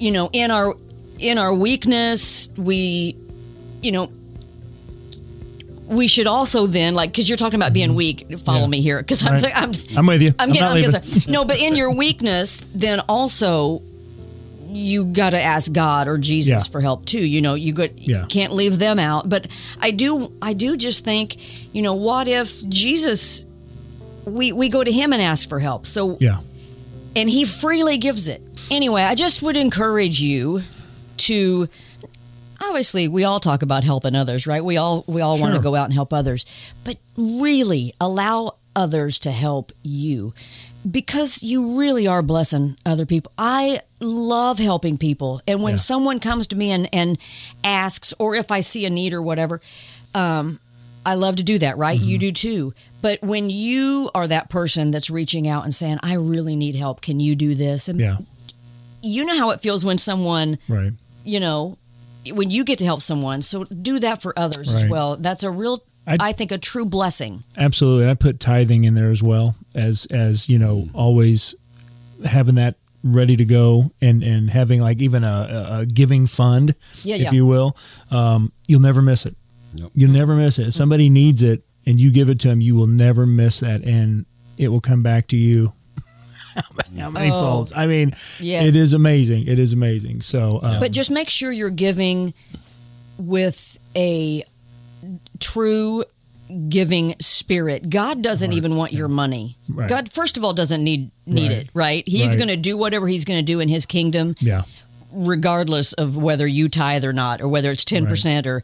you 0.00 0.12
know 0.12 0.30
in 0.32 0.52
our 0.52 0.74
in 1.18 1.38
our 1.38 1.52
weakness 1.52 2.48
we 2.56 3.16
you 3.82 3.90
know 3.90 4.12
we 5.88 6.06
should 6.06 6.28
also 6.28 6.66
then 6.68 6.94
like 6.94 7.10
because 7.10 7.28
you're 7.28 7.36
talking 7.38 7.58
about 7.58 7.72
being 7.72 7.94
weak 7.96 8.38
follow 8.40 8.60
Yeah. 8.60 8.66
me 8.68 8.80
here 8.80 8.98
because 8.98 9.26
I'm, 9.26 9.42
Right. 9.42 9.52
I'm 9.56 9.72
I'm 9.96 10.06
with 10.06 10.22
you. 10.22 10.28
i'm 10.38 10.50
I'm 10.50 10.52
getting 10.52 10.90
not 10.92 11.04
I'm 11.26 11.32
no 11.32 11.44
but 11.44 11.58
in 11.58 11.74
your 11.74 11.90
weakness 12.04 12.62
then 12.72 13.00
also 13.00 13.82
you 14.76 15.06
got 15.06 15.30
to 15.30 15.40
ask 15.40 15.70
God 15.72 16.08
or 16.08 16.18
Jesus 16.18 16.66
Yeah. 16.66 16.70
for 16.70 16.80
help 16.80 17.04
too. 17.06 17.24
You 17.24 17.40
know, 17.40 17.54
you 17.54 17.72
got 17.72 17.96
Yeah. 17.98 18.24
can't 18.28 18.52
leave 18.52 18.78
them 18.78 18.98
out. 18.98 19.28
But 19.28 19.46
I 19.80 19.90
do, 19.90 20.32
I 20.42 20.52
do 20.52 20.76
just 20.76 21.04
think, 21.04 21.36
you 21.74 21.82
know, 21.82 21.94
what 21.94 22.28
if 22.28 22.66
Jesus, 22.68 23.44
we 24.24 24.52
we 24.52 24.68
go 24.68 24.82
to 24.84 24.92
Him 24.92 25.12
and 25.12 25.20
ask 25.22 25.48
for 25.48 25.58
help. 25.58 25.86
So 25.86 26.16
yeah 26.20 26.38
and 27.14 27.28
He 27.28 27.44
freely 27.44 27.98
gives 27.98 28.26
it. 28.28 28.40
Anyway, 28.70 29.02
I 29.02 29.14
just 29.14 29.42
would 29.42 29.56
encourage 29.56 30.20
you 30.20 30.62
to. 31.18 31.68
Obviously, 32.64 33.08
we 33.08 33.24
all 33.24 33.40
talk 33.40 33.62
about 33.62 33.82
helping 33.82 34.14
others, 34.14 34.46
right? 34.46 34.64
We 34.64 34.76
all 34.76 35.04
we 35.08 35.20
all 35.20 35.38
want 35.38 35.54
to 35.54 35.60
go 35.60 35.74
out 35.74 35.84
and 35.86 35.92
help 35.92 36.12
others, 36.12 36.46
but 36.84 36.96
really 37.16 37.92
allow 38.00 38.54
others 38.76 39.18
to 39.20 39.32
help 39.32 39.72
you 39.82 40.32
because 40.90 41.42
you 41.42 41.78
really 41.78 42.06
are 42.06 42.22
blessing 42.22 42.76
other 42.84 43.06
people. 43.06 43.32
I 43.38 43.80
love 44.00 44.58
helping 44.58 44.98
people, 44.98 45.40
and 45.46 45.62
when 45.62 45.74
Yeah. 45.74 45.78
someone 45.78 46.18
comes 46.20 46.46
to 46.48 46.56
me 46.56 46.70
and 46.70 46.88
and 46.92 47.18
asks, 47.64 48.12
or 48.18 48.34
if 48.34 48.50
I 48.50 48.60
see 48.60 48.84
a 48.86 48.90
need 48.90 49.12
or 49.14 49.22
whatever, 49.22 49.60
um, 50.14 50.58
I 51.04 51.14
love 51.14 51.36
to 51.36 51.42
do 51.42 51.58
that, 51.58 51.78
right? 51.78 51.98
You 51.98 52.16
Mm-hmm. 52.16 52.20
do 52.20 52.32
too. 52.32 52.74
But 53.00 53.22
when 53.22 53.50
you 53.50 54.10
are 54.14 54.26
that 54.28 54.48
person 54.50 54.90
that's 54.92 55.10
reaching 55.10 55.48
out 55.48 55.64
and 55.64 55.74
saying, 55.74 55.98
"I 56.02 56.14
really 56.14 56.56
need 56.56 56.74
help. 56.76 57.00
Can 57.00 57.18
you 57.20 57.34
do 57.36 57.54
this?" 57.54 57.88
and 57.88 57.98
yeah 58.00 58.18
you 59.04 59.24
know 59.24 59.36
how 59.36 59.50
it 59.50 59.60
feels 59.60 59.84
when 59.84 59.98
someone, 59.98 60.58
right 60.68 60.92
you 61.24 61.40
know, 61.40 61.76
when 62.32 62.50
you 62.50 62.62
get 62.64 62.78
to 62.78 62.84
help 62.84 63.02
someone. 63.02 63.42
So 63.42 63.64
do 63.64 63.98
that 63.98 64.22
for 64.22 64.32
others 64.38 64.72
as 64.72 64.84
well. 64.86 65.16
That's 65.16 65.42
a 65.42 65.50
real, 65.50 65.82
I- 66.06 66.16
I, 66.20 66.32
think, 66.32 66.50
a 66.52 66.58
true 66.58 66.84
blessing. 66.84 67.44
Absolutely. 67.56 68.10
I 68.10 68.14
put 68.14 68.40
tithing 68.40 68.84
in 68.84 68.94
there 68.94 69.10
as 69.10 69.22
well 69.22 69.54
as 69.74 70.06
as 70.06 70.48
you 70.48 70.58
know 70.58 70.88
always 70.94 71.54
having 72.24 72.56
that 72.56 72.76
ready 73.04 73.36
to 73.36 73.44
go 73.44 73.90
and 74.00 74.22
and 74.22 74.48
having 74.50 74.80
like 74.80 75.00
even 75.02 75.24
a, 75.24 75.48
a- 75.70 75.78
a 75.80 75.86
giving 75.86 76.26
fund, 76.26 76.74
Yeah, 77.02 77.16
if 77.16 77.20
yeah. 77.22 77.30
you 77.32 77.46
will. 77.46 77.76
Um, 78.10 78.52
you'll 78.66 78.80
never 78.80 79.00
miss 79.02 79.26
it. 79.26 79.36
Yep. 79.74 79.90
You'll 79.94 80.10
never 80.12 80.34
miss 80.34 80.58
it. 80.58 80.68
If 80.68 80.74
somebody 80.74 81.08
needs 81.08 81.42
it 81.42 81.64
and 81.86 81.98
you 82.00 82.10
give 82.12 82.30
it 82.30 82.38
to 82.40 82.48
them, 82.48 82.60
you 82.60 82.74
will 82.74 82.86
never 82.88 83.24
miss 83.26 83.60
that, 83.60 83.82
and 83.84 84.26
it 84.58 84.68
will 84.68 84.80
come 84.80 85.02
back 85.02 85.28
to 85.28 85.36
you 85.36 85.72
how 86.98 87.08
many 87.10 87.30
folds? 87.30 87.72
I 87.74 87.86
mean, 87.86 88.14
Yes. 88.38 88.66
it 88.66 88.76
is 88.76 88.92
amazing. 88.92 89.46
It 89.46 89.58
is 89.58 89.72
amazing. 89.72 90.20
So, 90.20 90.58
uh, 90.58 90.78
But 90.78 90.92
just 90.92 91.10
make 91.10 91.30
sure 91.30 91.50
you're 91.50 91.70
giving 91.70 92.34
with 93.18 93.78
a 93.96 94.44
true 95.40 96.04
giving 96.68 97.14
spirit. 97.18 97.88
God 97.88 98.20
doesn't 98.22 98.52
even 98.52 98.76
want 98.76 98.92
your 98.92 99.08
money. 99.08 99.56
Right. 99.70 99.88
God 99.88 100.12
first 100.12 100.36
of 100.36 100.44
all 100.44 100.52
doesn't 100.52 100.82
need 100.84 101.10
need 101.26 101.48
Right. 101.48 101.56
it, 101.58 101.68
right? 101.72 102.04
He's 102.06 102.28
Right. 102.28 102.36
going 102.36 102.48
to 102.48 102.56
do 102.56 102.76
whatever 102.76 103.08
he's 103.08 103.24
going 103.24 103.38
to 103.38 103.42
do 103.52 103.60
in 103.60 103.68
his 103.68 103.86
kingdom 103.86 104.34
yeah, 104.38 104.64
regardless 105.12 105.92
of 105.94 106.16
whether 106.16 106.46
you 106.46 106.68
tithe 106.68 107.04
or 107.04 107.12
not 107.14 107.40
or 107.40 107.48
whether 107.48 107.70
it's 107.70 107.84
10% 107.84 108.46
or 108.46 108.62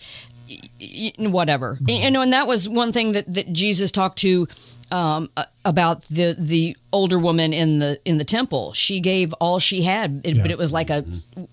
whatever. 1.19 1.77
Mm-hmm. 1.83 1.89
You 2.05 2.11
know, 2.11 2.23
and 2.23 2.33
that 2.33 2.47
was 2.47 2.69
one 2.69 2.93
thing 2.93 3.13
that, 3.13 3.33
that 3.33 3.53
Jesus 3.53 3.91
talked 3.91 4.19
to 4.19 4.47
um, 4.91 5.29
about 5.65 6.03
the 6.05 6.35
the 6.39 6.75
older 6.93 7.19
woman 7.19 7.53
in 7.53 7.79
the 7.79 8.01
in 8.07 8.17
the 8.19 8.25
temple. 8.25 8.73
She 8.73 9.01
gave 9.01 9.33
all 9.35 9.59
she 9.59 9.83
had, 9.83 10.23
it, 10.25 10.41
but 10.41 10.51
it 10.51 10.57
was 10.59 10.73
like 10.73 10.89
a 10.89 11.05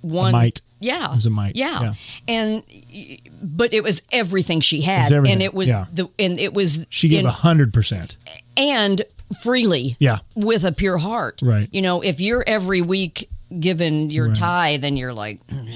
one 0.02 0.32
mite. 0.32 0.62
Yeah, 0.86 1.12
It 1.12 1.16
was 1.16 1.26
a 1.26 1.30
mite, 1.30 1.56
Yeah, 1.56 1.82
yeah. 1.82 1.94
and 2.28 2.64
but 3.42 3.74
it 3.74 3.84
was 3.84 4.02
everything 4.12 4.62
she 4.62 4.82
had, 4.82 5.04
was 5.06 5.12
everything, 5.12 5.34
and 5.34 5.42
it 5.42 5.54
was 5.54 5.70
yeah. 5.70 5.86
the 5.94 6.10
and 6.20 6.40
it 6.40 6.54
was 6.54 6.86
she 6.90 7.08
gave 7.10 7.26
a 7.26 7.32
hundred 7.32 7.74
percent. 7.74 8.18
and 8.58 9.02
freely 9.42 9.96
Yeah. 10.00 10.20
with 10.36 10.64
a 10.66 10.72
pure 10.72 10.98
heart 11.00 11.42
Right. 11.44 11.68
you 11.72 11.82
know 11.82 12.02
if 12.02 12.20
you're 12.22 12.44
every 12.46 12.82
week 12.82 13.28
given 13.60 14.10
your 14.12 14.28
Right. 14.28 14.36
tithe 14.38 14.84
and 14.86 14.98
you're 15.00 15.14
like 15.14 15.46
mm, 15.48 15.68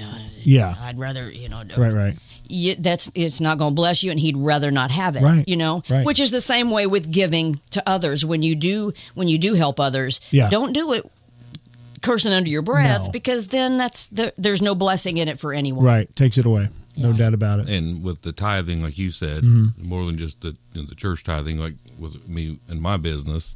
Yeah, 0.44 0.74
i'd 0.82 0.98
rather 0.98 1.28
you 1.30 1.48
know 1.48 1.62
right, 1.76 1.92
right. 1.92 2.16
you, 2.48 2.74
that's 2.76 3.10
it's 3.14 3.40
not 3.40 3.58
going 3.58 3.72
to 3.72 3.74
bless 3.74 4.02
you 4.04 4.10
and 4.12 4.20
he'd 4.20 4.36
rather 4.36 4.70
not 4.70 4.90
have 4.92 5.16
it 5.16 5.22
Right. 5.22 5.44
you 5.48 5.56
know 5.56 5.82
Right. 5.90 6.06
which 6.06 6.20
is 6.20 6.30
the 6.30 6.40
same 6.40 6.70
way 6.70 6.86
with 6.86 7.10
giving 7.10 7.60
to 7.72 7.82
others 7.88 8.24
when 8.24 8.42
you 8.42 8.54
do 8.54 8.92
when 9.14 9.26
you 9.28 9.36
do 9.38 9.54
help 9.54 9.80
others 9.80 10.20
Yeah. 10.30 10.48
don't 10.48 10.72
do 10.72 10.92
it 10.92 11.10
cursing 12.02 12.32
under 12.32 12.48
your 12.50 12.62
breath 12.62 13.04
No. 13.06 13.10
because 13.10 13.48
then 13.48 13.76
that's 13.78 14.06
the, 14.08 14.32
there's 14.38 14.62
no 14.62 14.74
blessing 14.74 15.18
in 15.18 15.28
it 15.28 15.38
for 15.40 15.52
anyone 15.52 15.84
Right, 15.84 16.16
takes 16.16 16.38
it 16.38 16.46
away. 16.46 16.68
No 16.96 17.12
doubt 17.12 17.32
about 17.34 17.60
it. 17.60 17.68
and 17.68 18.02
with 18.02 18.22
the 18.22 18.32
tithing, 18.32 18.82
like 18.82 18.98
you 18.98 19.10
said, 19.10 19.42
Mm-hmm. 19.42 19.88
more 19.88 20.04
than 20.04 20.16
just 20.18 20.40
the 20.42 20.56
you 20.74 20.82
know, 20.82 20.86
the 20.88 20.94
church 20.94 21.24
tithing, 21.24 21.58
like 21.58 21.74
with 21.98 22.26
me 22.28 22.58
and 22.68 22.80
my 22.82 22.96
business, 22.96 23.54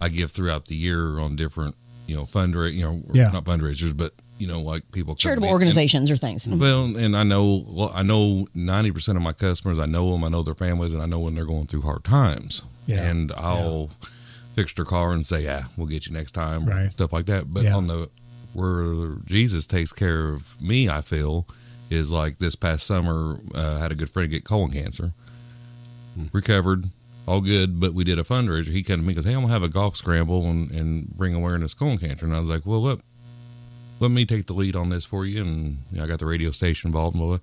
I 0.00 0.08
give 0.08 0.30
throughout 0.30 0.66
the 0.66 0.74
year 0.74 1.18
on 1.20 1.36
different 1.36 1.76
you 2.06 2.16
know 2.16 2.22
fundraising, 2.24 2.74
you 2.74 2.82
know, 2.84 3.02
Yeah. 3.12 3.28
not 3.30 3.44
fundraisers, 3.44 3.96
but 3.96 4.14
you 4.38 4.46
know, 4.46 4.60
like 4.60 4.90
people 4.92 5.14
charitable 5.14 5.46
me- 5.46 5.48
and- 5.48 5.54
organizations 5.54 6.10
or 6.10 6.16
things 6.16 6.48
well, 6.48 6.84
and 6.96 7.16
I 7.16 7.22
know 7.22 7.64
well, 7.68 7.92
I 7.94 8.02
know 8.02 8.46
ninety 8.54 8.90
percent 8.90 9.16
of 9.16 9.22
my 9.22 9.32
customers. 9.32 9.78
I 9.78 9.86
know 9.86 10.10
them. 10.12 10.24
I 10.24 10.28
know 10.28 10.42
their 10.42 10.54
families, 10.54 10.92
and 10.92 11.02
I 11.02 11.06
know 11.06 11.20
when 11.20 11.34
they're 11.34 11.46
going 11.46 11.66
through 11.66 11.82
hard 11.82 12.04
times. 12.04 12.62
Yeah. 12.86 13.02
And 13.02 13.32
I'll 13.32 13.90
fix 14.56 14.72
their 14.72 14.84
car 14.84 15.12
and 15.12 15.24
say, 15.24 15.44
"Yeah, 15.44 15.64
we'll 15.76 15.86
get 15.86 16.06
you 16.06 16.12
next 16.12 16.32
time," 16.32 16.66
or 16.68 16.72
Right. 16.72 16.90
stuff 16.92 17.12
like 17.12 17.26
that. 17.26 17.52
But 17.54 17.62
Yeah. 17.64 17.76
on 17.76 17.86
the 17.86 18.08
where 18.54 19.16
Jesus 19.26 19.66
takes 19.66 19.92
care 19.92 20.30
of 20.30 20.42
me, 20.60 20.88
I 20.88 21.02
feel 21.02 21.46
is 21.90 22.10
like 22.10 22.38
this 22.38 22.56
past 22.56 22.84
summer. 22.86 23.38
Uh, 23.54 23.76
I 23.76 23.78
had 23.78 23.92
a 23.92 23.94
good 23.94 24.10
friend 24.10 24.28
get 24.30 24.42
colon 24.44 24.72
cancer, 24.72 25.12
recovered. 26.32 26.90
All 27.26 27.40
good, 27.40 27.80
but 27.80 27.92
we 27.92 28.04
did 28.04 28.20
a 28.20 28.22
fundraiser. 28.22 28.68
He 28.68 28.84
came 28.84 28.98
to 28.98 29.02
me 29.02 29.08
and 29.08 29.16
goes, 29.16 29.24
Hey, 29.24 29.32
I'm 29.34 29.40
gonna 29.40 29.52
have 29.52 29.64
a 29.64 29.68
golf 29.68 29.96
scramble 29.96 30.46
and, 30.48 30.70
and 30.70 31.08
bring 31.16 31.34
awareness 31.34 31.74
colon 31.74 31.98
cancer. 31.98 32.24
And 32.24 32.34
I 32.36 32.38
was 32.40 32.48
like, 32.48 32.64
Well, 32.64 32.80
look, 32.80 33.00
let 33.98 34.12
me 34.12 34.24
take 34.24 34.46
the 34.46 34.52
lead 34.52 34.76
on 34.76 34.90
this 34.90 35.04
for 35.04 35.26
you. 35.26 35.42
And 35.42 35.78
you 35.90 35.98
know, 35.98 36.04
I 36.04 36.06
got 36.06 36.20
the 36.20 36.26
radio 36.26 36.52
station 36.52 36.88
involved. 36.88 37.16
And 37.16 37.28
we 37.28 37.38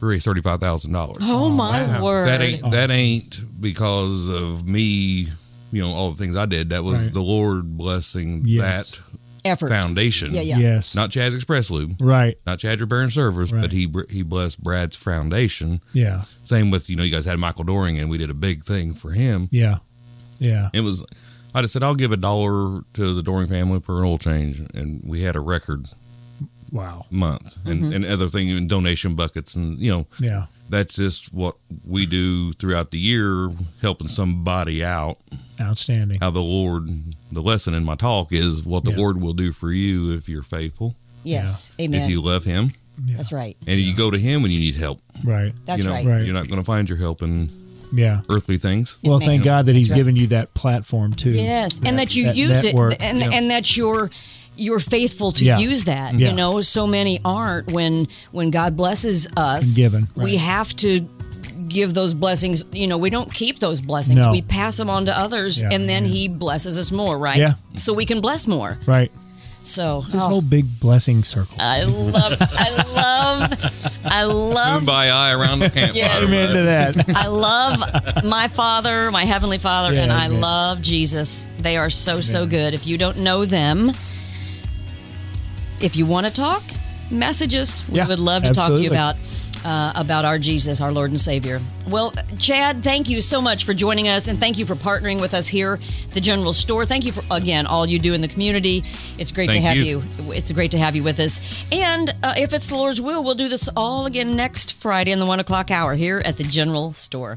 raised 0.00 0.24
thirty 0.24 0.40
five 0.42 0.60
thousand 0.60 0.92
dollars. 0.92 1.18
oh 1.22 1.48
my 1.48 2.00
word 2.02 2.26
That 2.26 2.42
ain't 2.42 2.70
that 2.72 2.90
ain't 2.90 3.44
because 3.60 4.28
of 4.28 4.66
me. 4.66 5.28
You 5.72 5.82
know 5.82 5.92
all 5.92 6.10
the 6.10 6.16
things 6.16 6.36
I 6.36 6.46
did. 6.46 6.70
That 6.70 6.84
was 6.84 6.96
Right. 6.96 7.12
the 7.12 7.22
Lord 7.22 7.76
blessing 7.76 8.42
Yes. 8.44 8.96
that 8.96 9.00
effort 9.44 9.68
foundation. 9.68 10.34
Yeah, 10.34 10.42
yeah. 10.42 10.58
Yes, 10.58 10.94
Not 10.94 11.10
Chad's 11.10 11.34
Express 11.34 11.70
Lube, 11.70 11.96
right. 12.00 12.36
not 12.46 12.58
Chad 12.58 12.80
Repairing 12.80 13.10
Service, 13.10 13.52
Right. 13.52 13.62
but 13.62 13.72
he 13.72 13.90
he 14.10 14.22
blessed 14.22 14.62
Brad's 14.62 14.96
foundation. 14.96 15.80
Yeah, 15.92 16.24
Same 16.44 16.70
with 16.70 16.90
you 16.90 16.96
know 16.96 17.02
you 17.02 17.12
guys 17.12 17.24
had 17.24 17.38
Michael 17.38 17.64
Doring 17.64 17.98
and 17.98 18.10
we 18.10 18.18
did 18.18 18.30
a 18.30 18.34
big 18.34 18.64
thing 18.64 18.94
for 18.94 19.12
him. 19.12 19.48
yeah, 19.50 19.78
yeah. 20.38 20.68
It 20.72 20.80
was 20.82 21.04
I 21.54 21.62
just 21.62 21.72
said 21.72 21.82
I'll 21.82 21.94
give 21.96 22.12
a 22.12 22.16
dollar 22.16 22.82
to 22.94 23.14
the 23.14 23.22
Doring 23.22 23.48
family 23.48 23.80
for 23.80 23.98
an 23.98 24.04
oil 24.04 24.18
change, 24.18 24.60
and 24.74 25.00
we 25.04 25.22
had 25.22 25.36
a 25.36 25.40
record 25.40 25.86
Wow. 26.72 27.06
month 27.10 27.56
and, 27.64 27.80
mm-hmm. 27.82 27.92
and 27.94 28.04
other 28.04 28.28
thing 28.28 28.48
and 28.50 28.68
donation 28.68 29.16
buckets 29.16 29.56
and 29.56 29.78
you 29.80 29.90
know 29.90 30.06
Yeah, 30.20 30.46
that's 30.70 30.96
just 30.96 31.32
what 31.34 31.56
we 31.84 32.06
do 32.06 32.52
throughout 32.54 32.90
the 32.90 32.98
year 32.98 33.50
helping 33.82 34.08
somebody 34.08 34.82
out 34.84 35.18
outstanding. 35.60 36.18
how 36.20 36.30
the 36.30 36.40
lord 36.40 36.88
the 37.32 37.42
lesson 37.42 37.74
in 37.74 37.84
my 37.84 37.94
talk 37.94 38.32
is 38.32 38.62
what 38.64 38.84
the 38.84 38.90
Yeah. 38.92 38.96
lord 38.98 39.20
will 39.20 39.32
do 39.34 39.52
for 39.52 39.70
you 39.72 40.14
if 40.14 40.28
you're 40.28 40.42
faithful 40.42 40.94
yes 41.24 41.70
amen 41.80 42.02
if 42.04 42.10
you 42.10 42.22
love 42.22 42.44
him 42.44 42.72
that's 42.98 43.32
right 43.32 43.56
and 43.66 43.78
you 43.80 43.94
go 43.94 44.10
to 44.10 44.18
him 44.18 44.42
when 44.42 44.50
you 44.50 44.60
need 44.60 44.76
help 44.76 45.00
Right. 45.24 45.52
that's 45.66 45.78
you 45.78 45.84
know 45.84 45.92
right 45.92 46.06
Right. 46.06 46.24
you're 46.24 46.34
not 46.34 46.48
going 46.48 46.60
to 46.60 46.64
find 46.64 46.88
your 46.88 46.98
help 46.98 47.20
in 47.22 47.50
Yeah. 47.92 48.20
earthly 48.30 48.56
things 48.56 48.96
Well, 49.02 49.16
Amen. 49.16 49.26
thank 49.28 49.42
God 49.44 49.66
that 49.66 49.74
He's 49.74 49.90
right. 49.90 49.96
given 49.96 50.14
you 50.16 50.28
that 50.28 50.54
platform 50.54 51.12
too. 51.12 51.30
Yes, 51.32 51.80
and 51.84 51.98
that 51.98 52.14
you 52.14 52.30
use 52.30 52.62
network, 52.62 52.92
it, 52.94 53.02
and 53.02 53.18
yeah. 53.18 53.30
and 53.32 53.50
that 53.50 53.76
you're 53.76 54.10
you're 54.60 54.78
faithful 54.78 55.32
to 55.32 55.44
Yeah. 55.44 55.58
use 55.58 55.84
that. 55.84 56.14
Yeah. 56.14 56.28
You 56.28 56.34
know, 56.36 56.60
so 56.60 56.86
many 56.86 57.20
aren't. 57.24 57.68
When 57.70 58.06
when 58.32 58.50
God 58.50 58.76
blesses 58.76 59.26
us, 59.36 59.74
Given, 59.74 60.06
we 60.16 60.36
have 60.36 60.74
to 60.76 61.00
give 61.68 61.94
those 61.94 62.14
blessings. 62.14 62.64
You 62.72 62.86
know, 62.86 62.98
we 62.98 63.10
don't 63.10 63.32
keep 63.32 63.58
those 63.58 63.80
blessings. 63.80 64.16
No. 64.18 64.32
We 64.32 64.42
pass 64.42 64.76
them 64.76 64.90
on 64.90 65.06
to 65.06 65.16
others, 65.16 65.60
Yeah. 65.60 65.70
and 65.72 65.88
then 65.88 66.04
He 66.04 66.28
blesses 66.28 66.78
us 66.78 66.92
more. 66.92 67.18
Right? 67.18 67.38
Yeah. 67.38 67.54
So 67.76 67.92
we 67.94 68.04
can 68.04 68.20
bless 68.20 68.46
more. 68.46 68.78
Right. 68.86 69.10
So 69.62 70.00
It's 70.04 70.14
this 70.14 70.22
oh, 70.22 70.28
whole 70.28 70.40
big 70.42 70.80
blessing 70.80 71.22
circle. 71.22 71.54
I 71.60 71.82
love, 71.84 72.34
I 72.40 72.70
love, 72.94 73.72
I 74.06 74.24
love 74.24 74.86
by 74.86 75.10
eye 75.10 75.32
around 75.32 75.58
the 75.58 75.68
campfire 75.76 75.94
Yes. 76.02 76.24
Amen 76.28 76.54
to 76.54 76.62
that. 76.62 77.14
I 77.14 77.26
love 77.26 78.24
my 78.24 78.48
Father, 78.48 79.10
my 79.10 79.26
Heavenly 79.26 79.58
Father, 79.58 79.92
Yeah, 79.94 80.04
and 80.04 80.12
I 80.12 80.26
amen. 80.26 80.40
love 80.40 80.80
Jesus. 80.80 81.46
They 81.58 81.76
are 81.76 81.90
so, 81.90 82.22
so 82.22 82.46
good. 82.46 82.72
If 82.72 82.86
you 82.86 82.96
don't 82.96 83.18
know 83.18 83.44
them, 83.44 83.92
if 85.80 85.96
you 85.96 86.06
want 86.06 86.26
to 86.26 86.32
talk, 86.32 86.62
message 87.10 87.54
us. 87.54 87.88
We 87.88 87.96
Yeah, 87.96 88.06
would 88.06 88.18
love 88.18 88.42
to 88.44 88.52
talk 88.52 88.70
to 88.70 88.82
you 88.82 88.90
about 88.90 89.16
uh, 89.64 89.92
about 89.94 90.24
our 90.24 90.38
Jesus, 90.38 90.80
our 90.80 90.92
Lord 90.92 91.10
and 91.10 91.20
Savior. 91.20 91.60
Well, 91.86 92.12
Chad, 92.38 92.82
thank 92.82 93.08
you 93.08 93.20
so 93.20 93.42
much 93.42 93.64
for 93.64 93.74
joining 93.74 94.08
us, 94.08 94.26
and 94.28 94.38
thank 94.38 94.58
you 94.58 94.64
for 94.64 94.74
partnering 94.74 95.20
with 95.20 95.34
us 95.34 95.48
here, 95.48 95.78
the 96.12 96.20
General 96.20 96.52
Store. 96.52 96.86
Thank 96.86 97.04
you 97.04 97.12
for 97.12 97.22
again 97.30 97.66
all 97.66 97.84
you 97.86 97.98
do 97.98 98.14
in 98.14 98.20
the 98.20 98.28
community. 98.28 98.84
It's 99.18 99.32
great 99.32 99.50
to 99.50 99.60
have 99.60 99.76
you. 99.76 100.02
you. 100.18 100.32
It's 100.32 100.50
great 100.52 100.70
to 100.70 100.78
have 100.78 100.96
you 100.96 101.02
with 101.02 101.20
us. 101.20 101.40
And 101.72 102.14
uh, 102.22 102.34
if 102.36 102.54
it's 102.54 102.68
the 102.68 102.76
Lord's 102.76 103.00
will, 103.00 103.22
we'll 103.22 103.34
do 103.34 103.48
this 103.48 103.68
all 103.76 104.06
again 104.06 104.34
next 104.36 104.74
Friday 104.74 105.10
in 105.12 105.18
the 105.18 105.26
one 105.26 105.40
o'clock 105.40 105.70
hour 105.70 105.94
here 105.94 106.22
at 106.24 106.36
the 106.36 106.44
General 106.44 106.92
Store. 106.92 107.36